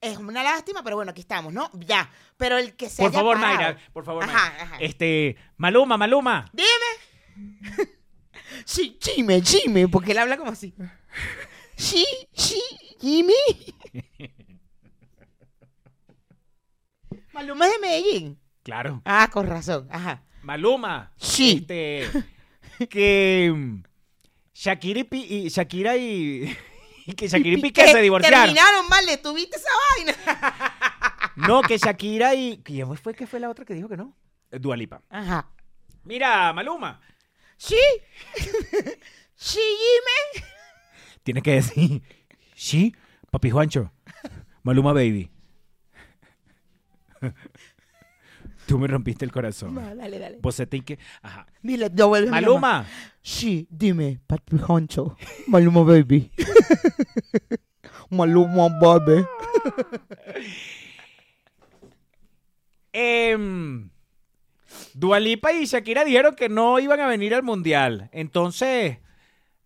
[0.00, 1.70] Es una lástima, pero bueno, aquí estamos, ¿no?
[1.80, 2.10] Ya.
[2.38, 4.62] Pero el que se Por haya favor, parado- Mayra, por favor, Ajá, Mayra.
[4.64, 4.76] ajá.
[4.80, 6.50] Este, Maluma, Maluma.
[6.54, 7.90] Dime.
[8.64, 10.74] Sí, Jimmy, Jimmy, porque él habla como así.
[11.76, 12.60] Sí, sí,
[13.00, 13.34] Jimmy.
[17.40, 18.38] Maluma es de Medellín.
[18.62, 19.00] Claro.
[19.06, 19.88] Ah, con razón.
[19.90, 20.22] Ajá.
[20.42, 21.10] Maluma.
[21.16, 21.66] Sí.
[21.66, 22.06] Este,
[22.90, 23.82] que mm,
[24.52, 26.54] Shakira y, Shakira y,
[27.06, 28.40] y que Shakira y Piqué se divorciaron.
[28.40, 30.74] Terminaron mal, ¿le tuviste esa vaina?
[31.36, 34.14] No, que Shakira y ¿quién fue que fue la otra que dijo que no?
[34.50, 35.00] Dualipa.
[35.08, 35.48] Ajá.
[36.04, 37.00] Mira, Maluma.
[37.56, 37.78] Sí.
[39.34, 40.44] Sí, Jimmy.
[41.22, 42.02] Tienes que decir,
[42.54, 42.94] sí,
[43.30, 43.90] papi Juancho,
[44.62, 45.30] Maluma baby.
[48.66, 49.76] Tú me rompiste el corazón.
[49.76, 50.38] Va, dale, dale.
[50.72, 51.46] Y que, ajá.
[51.62, 52.86] Dile, devuelve Maluma.
[53.20, 55.16] Sí, dime, Papi Honcho.
[55.46, 56.30] Maluma Baby.
[58.10, 59.24] Maluma Baby.
[62.92, 63.90] Em,
[64.94, 68.08] Dualipa y Shakira dijeron que no iban a venir al mundial.
[68.12, 68.98] Entonces,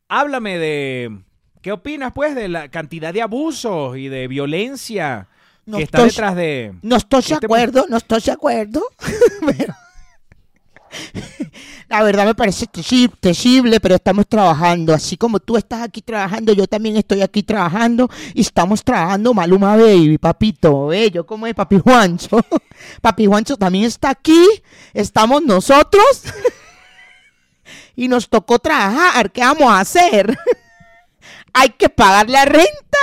[0.09, 1.25] háblame de.
[1.63, 5.29] ¿Qué opinas, pues, de la cantidad de abusos y de violencia
[5.67, 6.75] No que está estoy- detrás de.
[6.83, 8.83] No estoy de Este acuerdo, no estoy de acuerdo.
[9.59, 9.75] pero-
[11.89, 12.67] La verdad me parece
[13.21, 14.95] terrible, pero estamos trabajando.
[14.95, 18.09] Así como tú estás aquí trabajando, yo también estoy aquí trabajando.
[18.33, 20.87] Y estamos trabajando Maluma Baby, papito.
[20.89, 22.41] Bello, ¿cómo es Papi Juancho?
[23.01, 24.45] Papi Juancho también está aquí.
[24.93, 26.25] Estamos nosotros.
[27.97, 29.31] Y nos tocó trabajar.
[29.31, 30.37] ¿Qué vamos a hacer?
[31.57, 32.99] Hay que pagar la renta.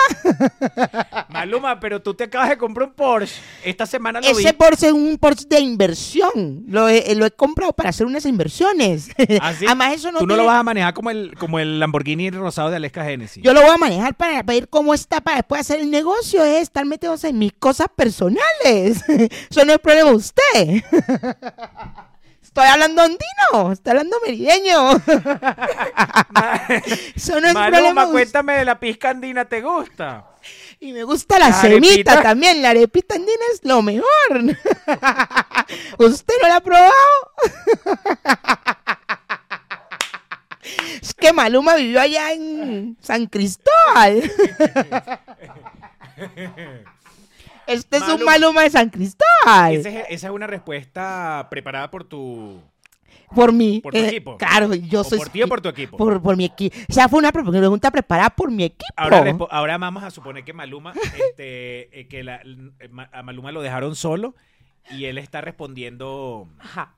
[1.30, 3.36] Maluma, pero tú te acabas de comprar un Porsche.
[3.64, 4.44] Esta semana lo vi.
[4.44, 6.66] Ese Porsche es un Porsche de inversión.
[6.68, 9.10] Lo he, lo he comprado para hacer unas inversiones.
[9.42, 9.66] ¿Ah, sí?
[9.66, 12.70] Además, eso no Tú no lo vas a manejar como el, como el Lamborghini rosado
[12.70, 13.42] de Aleska Genesis.
[13.42, 16.64] Yo lo voy a manejar para ver cómo está, para después hacer el negocio, es
[16.64, 18.42] estar metidos en mis cosas personales.
[19.50, 20.84] Eso no es problema de usted.
[22.52, 24.92] Estoy hablando andino, estoy hablando merideño.
[27.16, 30.26] Eso no es problema Maluma, cuéntame de la pizca andina, ¿te gusta?
[30.82, 32.22] Y me gusta la, La semita arepita.
[32.22, 32.62] también.
[32.62, 34.04] La arepita andina es lo mejor.
[35.98, 36.92] ¿Usted no la ha probado?
[41.02, 44.30] es que Maluma vivió allá en San Cristóbal.
[47.72, 48.64] Este es un Maluma.
[48.64, 49.74] De San Cristóbal.
[49.76, 52.62] Esa es, esa es una respuesta preparada por tu...
[53.34, 53.80] por mí.
[53.82, 54.38] por tu Eh, equipo.
[54.38, 55.18] Claro, yo ¿O soy.
[55.20, 55.98] por ti o por tu equipo?
[55.98, 56.76] Por, por mi equipo.
[56.90, 58.94] O sea, fue una pre- pregunta preparada por mi equipo.
[58.96, 63.24] Ahora, respo- ahora vamos a suponer que Maluma, este, eh, que la- eh, Ma- a
[63.24, 64.36] Maluma lo dejaron solo
[64.90, 66.96] y él está respondiendo Ajá.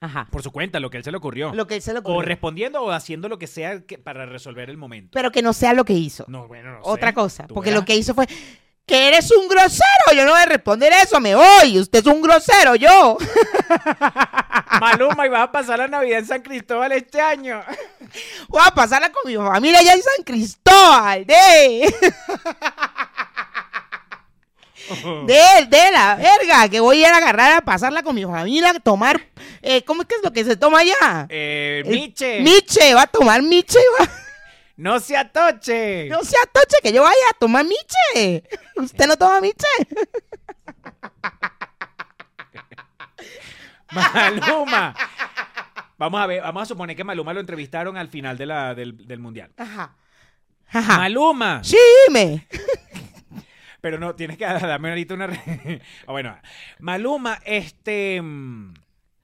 [0.00, 0.26] Ajá.
[0.32, 1.54] por su cuenta lo que él se le ocurrió.
[1.54, 2.22] Lo que él se le O ocurrió.
[2.22, 5.10] respondiendo o haciendo lo que sea que- para resolver el momento.
[5.12, 6.24] Pero que no sea lo que hizo.
[6.28, 7.14] No, bueno, no Otra sé.
[7.14, 7.46] cosa.
[7.46, 7.82] Tú Porque verás.
[7.82, 8.26] lo que hizo fue.
[8.92, 10.12] Que eres un grosero.
[10.14, 11.18] Yo no voy a responder eso.
[11.18, 11.78] Me voy.
[11.78, 12.74] Usted es un grosero.
[12.74, 13.16] Yo.
[14.82, 17.62] Maluma, y vas a pasar la Navidad en San Cristóbal este año.
[18.48, 21.24] Voy a pasarla con mi familia allá en San Cristóbal.
[21.24, 21.94] De.
[25.26, 26.68] De, de la verga.
[26.68, 28.70] Que voy a ir a agarrar a pasarla con mi familia.
[28.70, 29.26] A tomar.
[29.62, 31.26] eh, ¿Cómo es que es lo que se toma allá?
[31.30, 32.92] Eh, El- Miche, Miche.
[32.92, 33.78] Va a tomar Miche.
[33.98, 34.08] va-
[34.76, 36.08] no se atoche.
[36.08, 38.44] No sea toche que yo vaya a tomar Miche.
[38.76, 39.66] ¿Usted no toma Miche?
[43.92, 44.94] Maluma.
[45.98, 49.06] Vamos a ver, vamos a suponer que Maluma lo entrevistaron al final de la, del,
[49.06, 49.52] del mundial.
[49.56, 49.94] Ajá.
[50.70, 50.96] Ajá.
[50.98, 51.62] Maluma.
[51.62, 51.76] Sí,
[52.08, 52.46] dime.
[53.80, 55.26] Pero no, tienes que darme ahorita una...
[55.26, 56.36] re- bueno,
[56.80, 58.20] Maluma, este...
[58.22, 58.74] mm,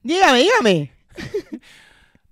[0.03, 0.93] Dígame, dígame.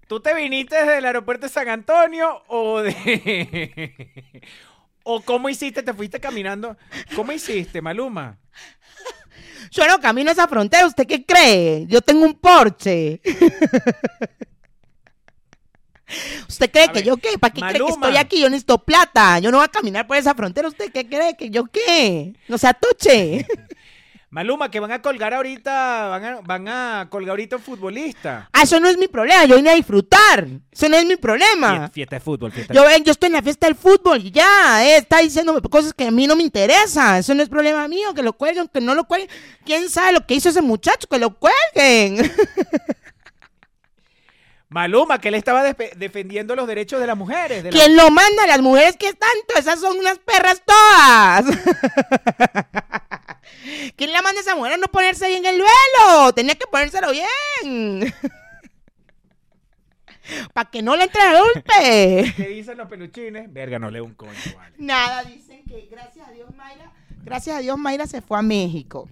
[0.08, 3.93] ¿Tú te viniste desde el aeropuerto de San Antonio o de...
[5.03, 5.84] ¿O cómo hiciste?
[5.84, 6.76] ¿Te fuiste caminando?
[7.16, 8.38] ¿Cómo hiciste, Maluma?
[9.72, 11.86] Yo no camino esa frontera, ¿usted qué cree?
[11.88, 13.22] Yo tengo un Porsche.
[16.47, 17.38] ¿Usted cree A que ver, yo qué?
[17.38, 18.39] ¿Para qué cree que estoy aquí?
[18.39, 19.39] Yo necesito plata.
[19.39, 20.70] Yo no voy a caminar por esa frontera.
[20.70, 22.34] ¿Usted qué cree que yo qué?
[22.47, 23.45] No se atoche.
[24.30, 28.49] Maluma, que van a colgar ahorita, van a, van a colgar ahorita un futbolista.
[28.51, 30.45] Ah, eso no es mi problema, yo vine a disfrutar.
[30.69, 31.88] Eso no es mi problema.
[31.88, 34.32] Fie- Fiesta de fútbol, fiesta de Yo, yo estoy en la fiesta del fútbol y
[34.32, 37.15] ya, eh, está diciendo cosas que a mí no me interesan.
[37.19, 39.30] Eso no es problema mío, que lo cuelguen, que no lo cuelguen.
[39.65, 41.07] ¿Quién sabe lo que hizo ese muchacho?
[41.07, 42.30] Que lo cuelguen.
[44.69, 47.63] Maluma, que él estaba despe- defendiendo los derechos de las mujeres.
[47.63, 48.45] de la- ¿Quién lo manda?
[48.45, 51.45] Las mujeres que están, esas son unas perras todas.
[53.95, 56.33] ¿Quién la manda a esa mujer a no ponerse bien el velo?
[56.33, 58.13] Tenía que ponérselo bien.
[60.53, 62.33] Para que no le entre el golpe.
[62.35, 63.51] ¿Qué dicen los peluchines?
[63.51, 64.75] Verga, no leo un coño, vale.
[64.77, 66.91] Nada, dicen que gracias a Dios Mayra,
[67.23, 69.09] gracias a Dios Mayra se fue a México.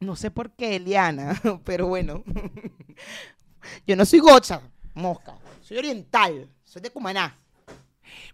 [0.00, 2.24] No sé por qué, Eliana, pero bueno.
[3.86, 4.62] Yo no soy gocha,
[4.94, 5.34] mosca.
[5.60, 7.36] Soy oriental, soy de Cumaná.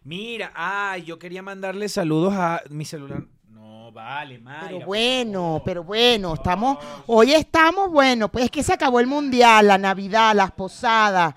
[0.04, 3.24] Mira, ay, yo quería mandarle saludos a mi celular.
[3.64, 4.66] No, vale, Mayra.
[4.66, 9.68] Pero bueno, pero bueno, estamos, hoy estamos, bueno, pues es que se acabó el mundial,
[9.68, 11.34] la Navidad, las posadas.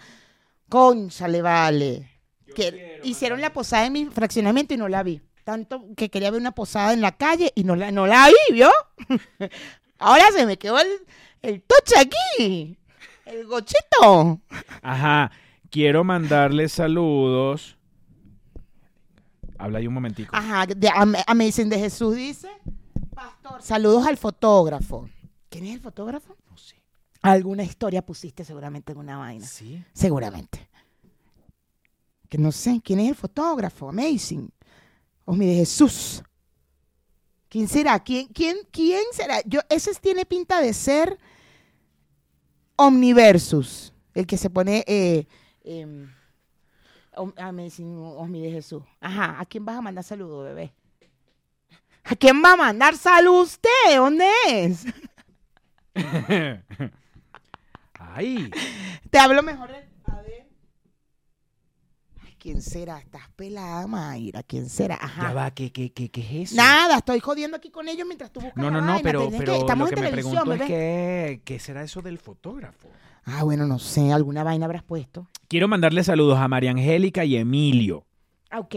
[0.68, 2.12] Concha, le vale.
[2.54, 3.48] Que quiero, hicieron Mayra.
[3.48, 5.22] la posada en mi fraccionamiento y no la vi.
[5.46, 8.54] Tanto que quería ver una posada en la calle y no la, no la vi,
[8.54, 8.70] ¿vio?
[9.98, 10.90] Ahora se me quedó el,
[11.42, 12.78] el toche aquí.
[13.24, 14.42] El gochito.
[14.82, 15.32] Ajá,
[15.72, 17.78] quiero mandarle saludos.
[19.58, 20.36] Habla ahí un momentico.
[20.36, 22.50] Ajá, de, am- Amazing de Jesús dice,
[23.14, 25.10] pastor, saludos al fotógrafo.
[25.50, 26.36] ¿Quién es el fotógrafo?
[26.50, 26.76] No sé.
[27.22, 29.46] Alguna historia pusiste seguramente en una vaina.
[29.46, 29.84] ¿Sí?
[29.94, 30.70] Seguramente.
[32.30, 33.90] Que no sé, ¿quién es el fotógrafo?
[33.90, 34.50] Amazing.
[35.26, 36.24] Osmi de Jesús.
[37.50, 37.98] ¿Quién será?
[38.04, 39.42] ¿Quién, quién, quién será?
[39.46, 41.18] Yo, ese tiene pinta de ser
[42.76, 43.94] Omniversus.
[44.14, 45.28] El que se pone eh,
[45.64, 46.12] em,
[47.18, 48.84] Om- Amazing Osmi de Jesús.
[49.02, 50.74] Ajá, ¿a quién vas a mandar saludo, bebé?
[52.04, 53.70] ¿A quién va a mandar salud usted?
[53.98, 54.86] ¿Dónde es?
[58.00, 58.50] Ay,
[59.10, 59.70] Te hablo mejor.
[59.72, 60.47] de- A ver.
[62.48, 63.00] ¿Quién será?
[63.00, 64.42] Estás pelada, Mayra.
[64.42, 64.96] ¿Quién será?
[65.02, 65.24] Ajá.
[65.24, 66.56] ya va, ¿qué, qué, qué, qué es eso?
[66.56, 69.02] Nada, estoy jodiendo aquí con ellos mientras tú buscas No, la no, no, vaina.
[69.04, 70.68] pero, que- estamos lo que en me televisión, pregunto es bebé.
[71.36, 72.88] que, ¿qué será eso del fotógrafo?
[73.26, 74.14] Ah, bueno, no sé.
[74.14, 75.28] Alguna vaina habrás puesto.
[75.50, 78.06] Quiero mandarle saludos a María Angélica y Emilio.
[78.50, 78.76] Ah, Ok.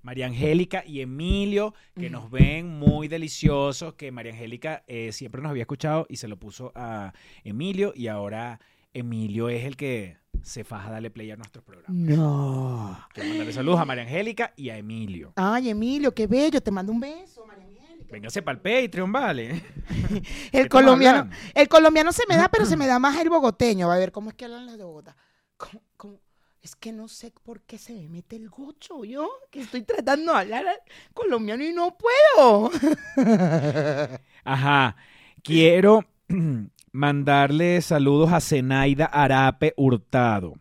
[0.00, 5.50] María Angélica y Emilio, que nos ven muy deliciosos, que María Angélica eh, siempre nos
[5.50, 7.12] había escuchado y se lo puso a
[7.44, 8.60] Emilio y ahora
[8.94, 11.94] Emilio es el que se faja darle play a nuestros programas.
[11.94, 12.98] No.
[13.12, 15.32] Quiero mandarle saludos a María Angélica y a Emilio.
[15.36, 16.60] Ay, Emilio, qué bello.
[16.60, 18.12] Te mando un beso, María Angélica.
[18.12, 19.62] Véngase para el Patreon, ¿vale?
[20.52, 23.90] El colombiano, el colombiano se me da, pero se me da más el bogoteño.
[23.90, 25.16] A ver, ¿cómo es que hablan los de Bogotá?
[25.56, 26.20] ¿Cómo, cómo?
[26.62, 30.32] Es que no sé por qué se me mete el gocho, yo, que estoy tratando
[30.32, 30.66] de hablar
[31.14, 32.70] colombiano y no puedo.
[34.44, 34.96] Ajá.
[35.42, 36.04] Quiero
[36.92, 40.54] mandarle saludos a Zenaida Arape Hurtado.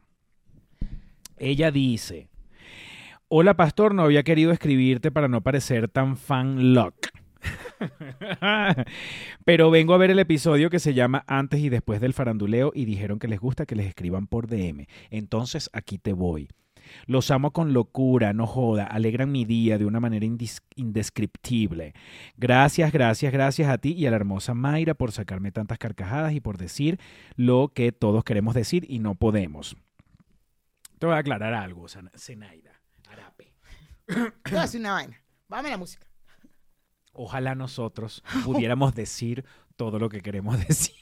[1.38, 2.28] Ella dice,
[3.28, 6.96] hola pastor, no había querido escribirte para no parecer tan fan lock.
[9.46, 12.86] Pero vengo a ver el episodio que se llama Antes y después del faranduleo y
[12.86, 14.86] dijeron que les gusta que les escriban por DM.
[15.10, 16.50] Entonces aquí te voy.
[17.06, 20.26] Los amo con locura, no joda, alegran mi día de una manera
[20.76, 21.94] indescriptible.
[22.38, 26.40] Gracias, gracias, gracias a ti y a la hermosa Mayra por sacarme tantas carcajadas y
[26.40, 27.00] por decir
[27.36, 29.76] lo que todos queremos decir y no podemos.
[31.00, 32.82] Te voy a aclarar algo, Zenaida.
[33.10, 33.54] Arape.
[34.06, 35.22] Te voy a decir una vaina.
[35.48, 36.06] Bájame la música.
[37.14, 40.96] Ojalá nosotros pudiéramos decir todo lo que queremos decir.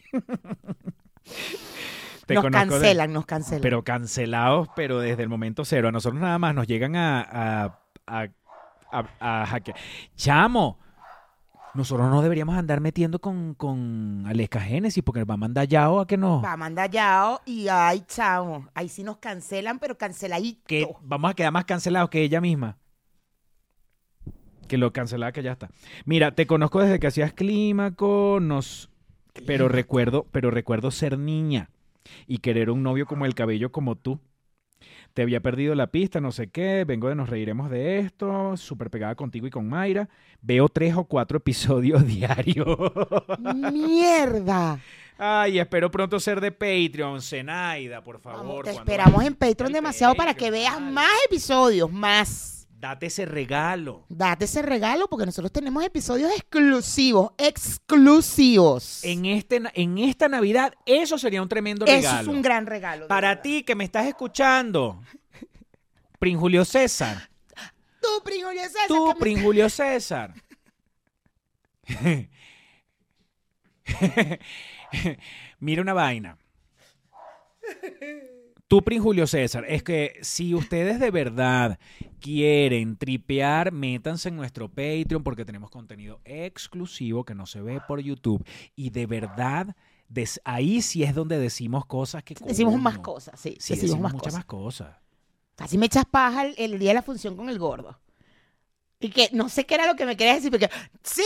[2.27, 3.61] Te nos de- cancelan, nos cancelan.
[3.61, 5.87] pero cancelados, pero desde el momento cero.
[5.87, 8.27] A nosotros nada más nos llegan a, a,
[9.21, 9.77] a, hackear.
[10.17, 10.77] Chamo,
[11.73, 16.07] nosotros no deberíamos andar metiendo con, con Aleska Génesis porque va a mandar Yao a
[16.07, 16.43] que nos...
[16.43, 18.67] Va a mandar yao y ay, chamo.
[18.73, 20.63] Ahí sí nos cancelan, pero canceladito.
[20.67, 22.77] que vamos a quedar más cancelados que ella misma.
[24.67, 25.69] Que lo cancelada que ya está.
[26.03, 28.89] Mira, te conozco desde que hacías clímaco, nos...
[29.45, 31.69] Pero recuerdo, pero recuerdo ser niña
[32.27, 34.19] y querer un novio como el cabello como tú.
[35.13, 38.91] Te había perdido la pista, no sé qué, vengo de nos reiremos de esto, súper
[38.91, 40.09] pegada contigo y con Mayra.
[40.41, 42.77] Veo tres o cuatro episodios diarios.
[43.39, 44.79] ¡Mierda!
[45.17, 48.39] Ay, espero pronto ser de Patreon, Zenaida, por favor.
[48.39, 50.91] Vamos, te esperamos en Patreon demasiado para que veas vale.
[50.91, 52.56] más episodios, más.
[52.79, 54.05] Date ese regalo.
[54.07, 59.03] Date ese regalo porque nosotros tenemos episodios exclusivos, exclusivos.
[59.03, 62.21] En, este, en esta Navidad, eso sería un tremendo Eso regalo.
[62.21, 63.07] es un gran regalo.
[63.07, 63.41] Para verdad.
[63.41, 65.01] ti que me estás escuchando,
[66.19, 67.29] Prin Julio César.
[67.99, 70.33] Tú, Prin Julio César, Tú, me- Prin Julio César.
[75.59, 76.37] Mira una vaina.
[78.67, 81.79] Tú, Prin Julio César, es que si ustedes de verdad
[82.19, 88.01] quieren tripear, métanse en nuestro Patreon porque tenemos contenido exclusivo que no se ve por
[88.01, 88.45] YouTube.
[88.75, 89.73] Y de verdad,
[90.09, 92.35] des- ahí sí es donde decimos cosas que...
[92.45, 92.83] Decimos coño.
[92.83, 93.55] más cosas, sí.
[93.57, 94.37] Sí, decimos, más muchas cosas.
[94.39, 94.97] más cosas.
[95.55, 97.97] Casi me echas paja el, el día de la función con el gordo.
[98.99, 100.69] Y que no sé qué era lo que me querías decir, porque
[101.03, 101.23] sí,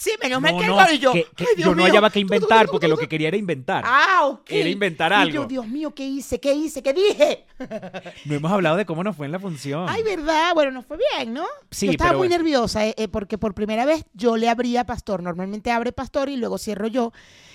[0.00, 1.12] sí, menos mal No, que no, yo.
[1.12, 1.86] que- que ay, Dios yo no mío.
[1.86, 3.84] hallaba que inventar porque lo que quería era inventar.
[3.86, 4.50] Ah, ok.
[4.50, 5.44] Era inventar Y yo, algo.
[5.46, 6.40] Dios mío, ¿qué hice?
[6.40, 6.82] ¿Qué hice?
[6.82, 7.46] ¿Qué dije?
[8.24, 9.86] No hemos hablado de cómo nos fue en la función.
[9.88, 10.54] Ay, ¿verdad?
[10.54, 11.44] Bueno, nos fue bien, ¿no?
[11.70, 12.42] Sí, yo estaba pero muy bueno.
[12.42, 15.22] nerviosa eh, eh, porque por primera vez yo le abría a Pastor.
[15.22, 17.12] Normalmente abre Pastor y luego cierro yo.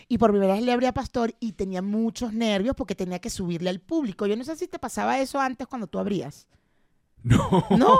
[0.07, 3.31] Y por primera vez le abría a Pastor y tenía muchos nervios porque tenía que
[3.31, 4.27] subirle al público.
[4.27, 6.47] Yo no sé si te pasaba eso antes cuando tú abrías.
[7.23, 7.65] No.
[7.71, 7.99] ¿No?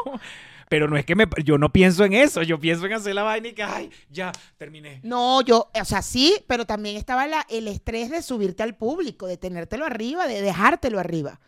[0.70, 3.24] Pero no es que me, yo no pienso en eso, yo pienso en hacer la
[3.24, 5.00] vaina y que, ay, ya, terminé.
[5.04, 9.28] No, yo, o sea, sí, pero también estaba la, el estrés de subirte al público,
[9.28, 11.40] de tenértelo arriba, de dejártelo arriba.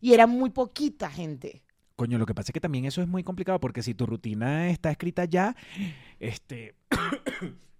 [0.00, 1.62] Y era muy poquita gente.
[1.96, 4.68] Coño, lo que pasa es que también eso es muy complicado porque si tu rutina
[4.68, 5.56] está escrita ya,
[6.20, 6.74] este,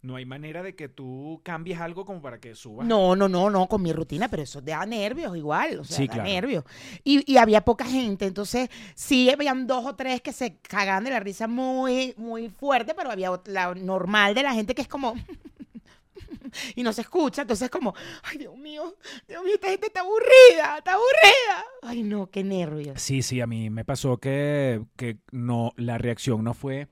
[0.07, 2.86] no hay manera de que tú cambies algo como para que subas.
[2.86, 6.07] No, no, no, no, con mi rutina, pero eso da nervios igual, o sea, Sí,
[6.07, 6.28] da claro.
[6.28, 6.64] nervios.
[7.04, 11.11] Y, y había poca gente, entonces sí habían dos o tres que se cagaban de
[11.11, 15.14] la risa muy, muy fuerte, pero había la normal de la gente que es como...
[16.74, 18.94] y no se escucha, entonces es como, ay Dios mío,
[19.28, 21.64] Dios mío, esta gente está aburrida, está aburrida.
[21.82, 23.00] Ay no, qué nervios.
[23.02, 26.88] Sí, sí, a mí me pasó que, que no, la reacción no fue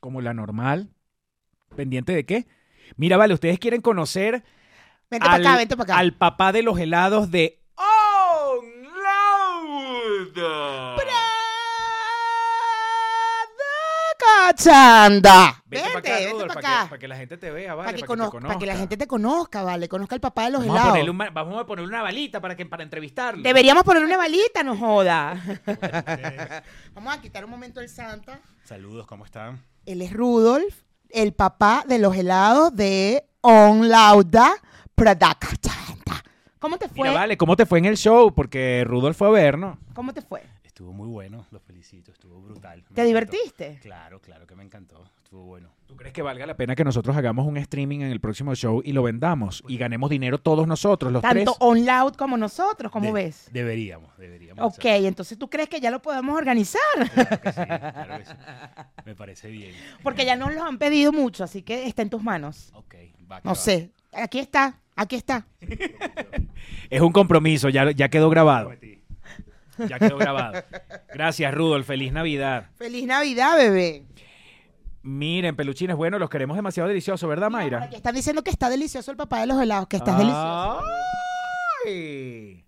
[0.00, 0.90] como la normal.
[1.76, 2.46] ¿Pendiente de qué?
[2.96, 4.42] Mira, vale, ustedes quieren conocer
[5.10, 5.98] Vente para acá, vente para acá.
[6.00, 10.34] al papá de los helados de Oh Loud.
[10.96, 11.18] Prada
[14.18, 15.62] Cachanda.
[15.66, 16.82] Vente, Vente, para acá, vente Rudolf, para acá.
[16.82, 18.72] que, para que la gente te vea, vale, Para que, te conoz- para que la
[18.72, 18.76] conozca.
[18.78, 19.88] gente te conozca, vale.
[19.88, 21.32] Conozca al papá de los Vamos helados.
[21.34, 23.42] vamos a ponerle una balita para, que, para entrevistarlo.
[23.42, 25.40] Deberíamos ponerle una balita, no joda.
[26.94, 28.40] Vamos a quitar un momento el Santa.
[28.64, 29.62] Saludos, ¿cómo están?
[29.86, 34.52] Él es Rudolf, el papá de los helados de On Lauda.
[36.58, 37.08] ¿Cómo te fue?
[37.08, 38.34] Mira, vale, ¿cómo te fue en el show?
[38.34, 39.78] Porque Rudolf fue a ver, ¿no?
[39.94, 40.42] ¿Cómo te fue?
[40.78, 42.76] Estuvo muy bueno, los felicito, estuvo brutal.
[42.76, 43.02] Me ¿Te encantó.
[43.08, 43.78] divertiste?
[43.82, 45.70] Claro, claro que me encantó, estuvo bueno.
[45.88, 48.80] ¿Tú crees que valga la pena que nosotros hagamos un streaming en el próximo show
[48.84, 51.56] y lo vendamos y ganemos dinero todos nosotros, los Tanto tres?
[51.58, 53.48] On Loud como nosotros, ¿cómo De- ves?
[53.52, 54.64] Deberíamos, deberíamos.
[54.64, 55.08] Ok, hacerlo.
[55.08, 56.80] entonces tú crees que ya lo podemos organizar.
[57.12, 58.32] Claro que sí, claro que sí.
[59.04, 59.74] Me parece bien.
[60.04, 62.70] Porque ya nos lo han pedido mucho, así que está en tus manos.
[62.74, 62.94] Ok,
[63.28, 63.54] va que No va.
[63.56, 63.90] sé.
[64.12, 65.44] Aquí está, aquí está.
[66.88, 68.68] Es un compromiso, ya, ya quedó grabado.
[68.68, 68.97] Prometí.
[69.86, 70.62] Ya quedó grabado.
[71.12, 71.86] Gracias, Rudolf.
[71.86, 72.68] Feliz Navidad.
[72.76, 74.04] Feliz Navidad, bebé.
[75.02, 77.84] Miren, peluchines, bueno, los queremos demasiado delicioso, ¿verdad, Mira, por Mayra?
[77.84, 80.80] aquí están diciendo que está delicioso el papá de los helados, que estás delicioso.
[81.86, 82.64] Ay.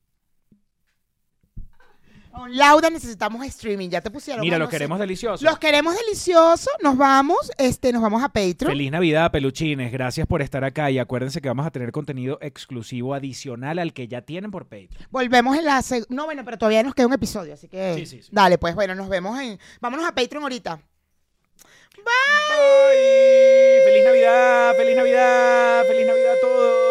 [2.49, 4.41] Lauda necesitamos streaming, ya te pusieron.
[4.43, 4.77] Mira, los no sé.
[4.77, 5.43] queremos deliciosos.
[5.43, 8.71] Los queremos deliciosos, nos vamos, este, nos vamos a Patreon.
[8.73, 9.93] Feliz Navidad, peluchines.
[9.93, 14.09] Gracias por estar acá y acuérdense que vamos a tener contenido exclusivo adicional al que
[14.09, 15.07] ya tienen por Patreon.
[15.11, 17.95] Volvemos en la seg- No, bueno, pero todavía nos queda un episodio, así que.
[17.97, 18.29] Sí, sí, sí.
[18.33, 19.59] Dale, pues bueno, nos vemos en.
[19.81, 20.81] Vámonos a Patreon ahorita.
[21.97, 23.83] Bye.
[23.85, 26.90] Feliz Navidad, feliz Navidad, feliz Navidad a todos.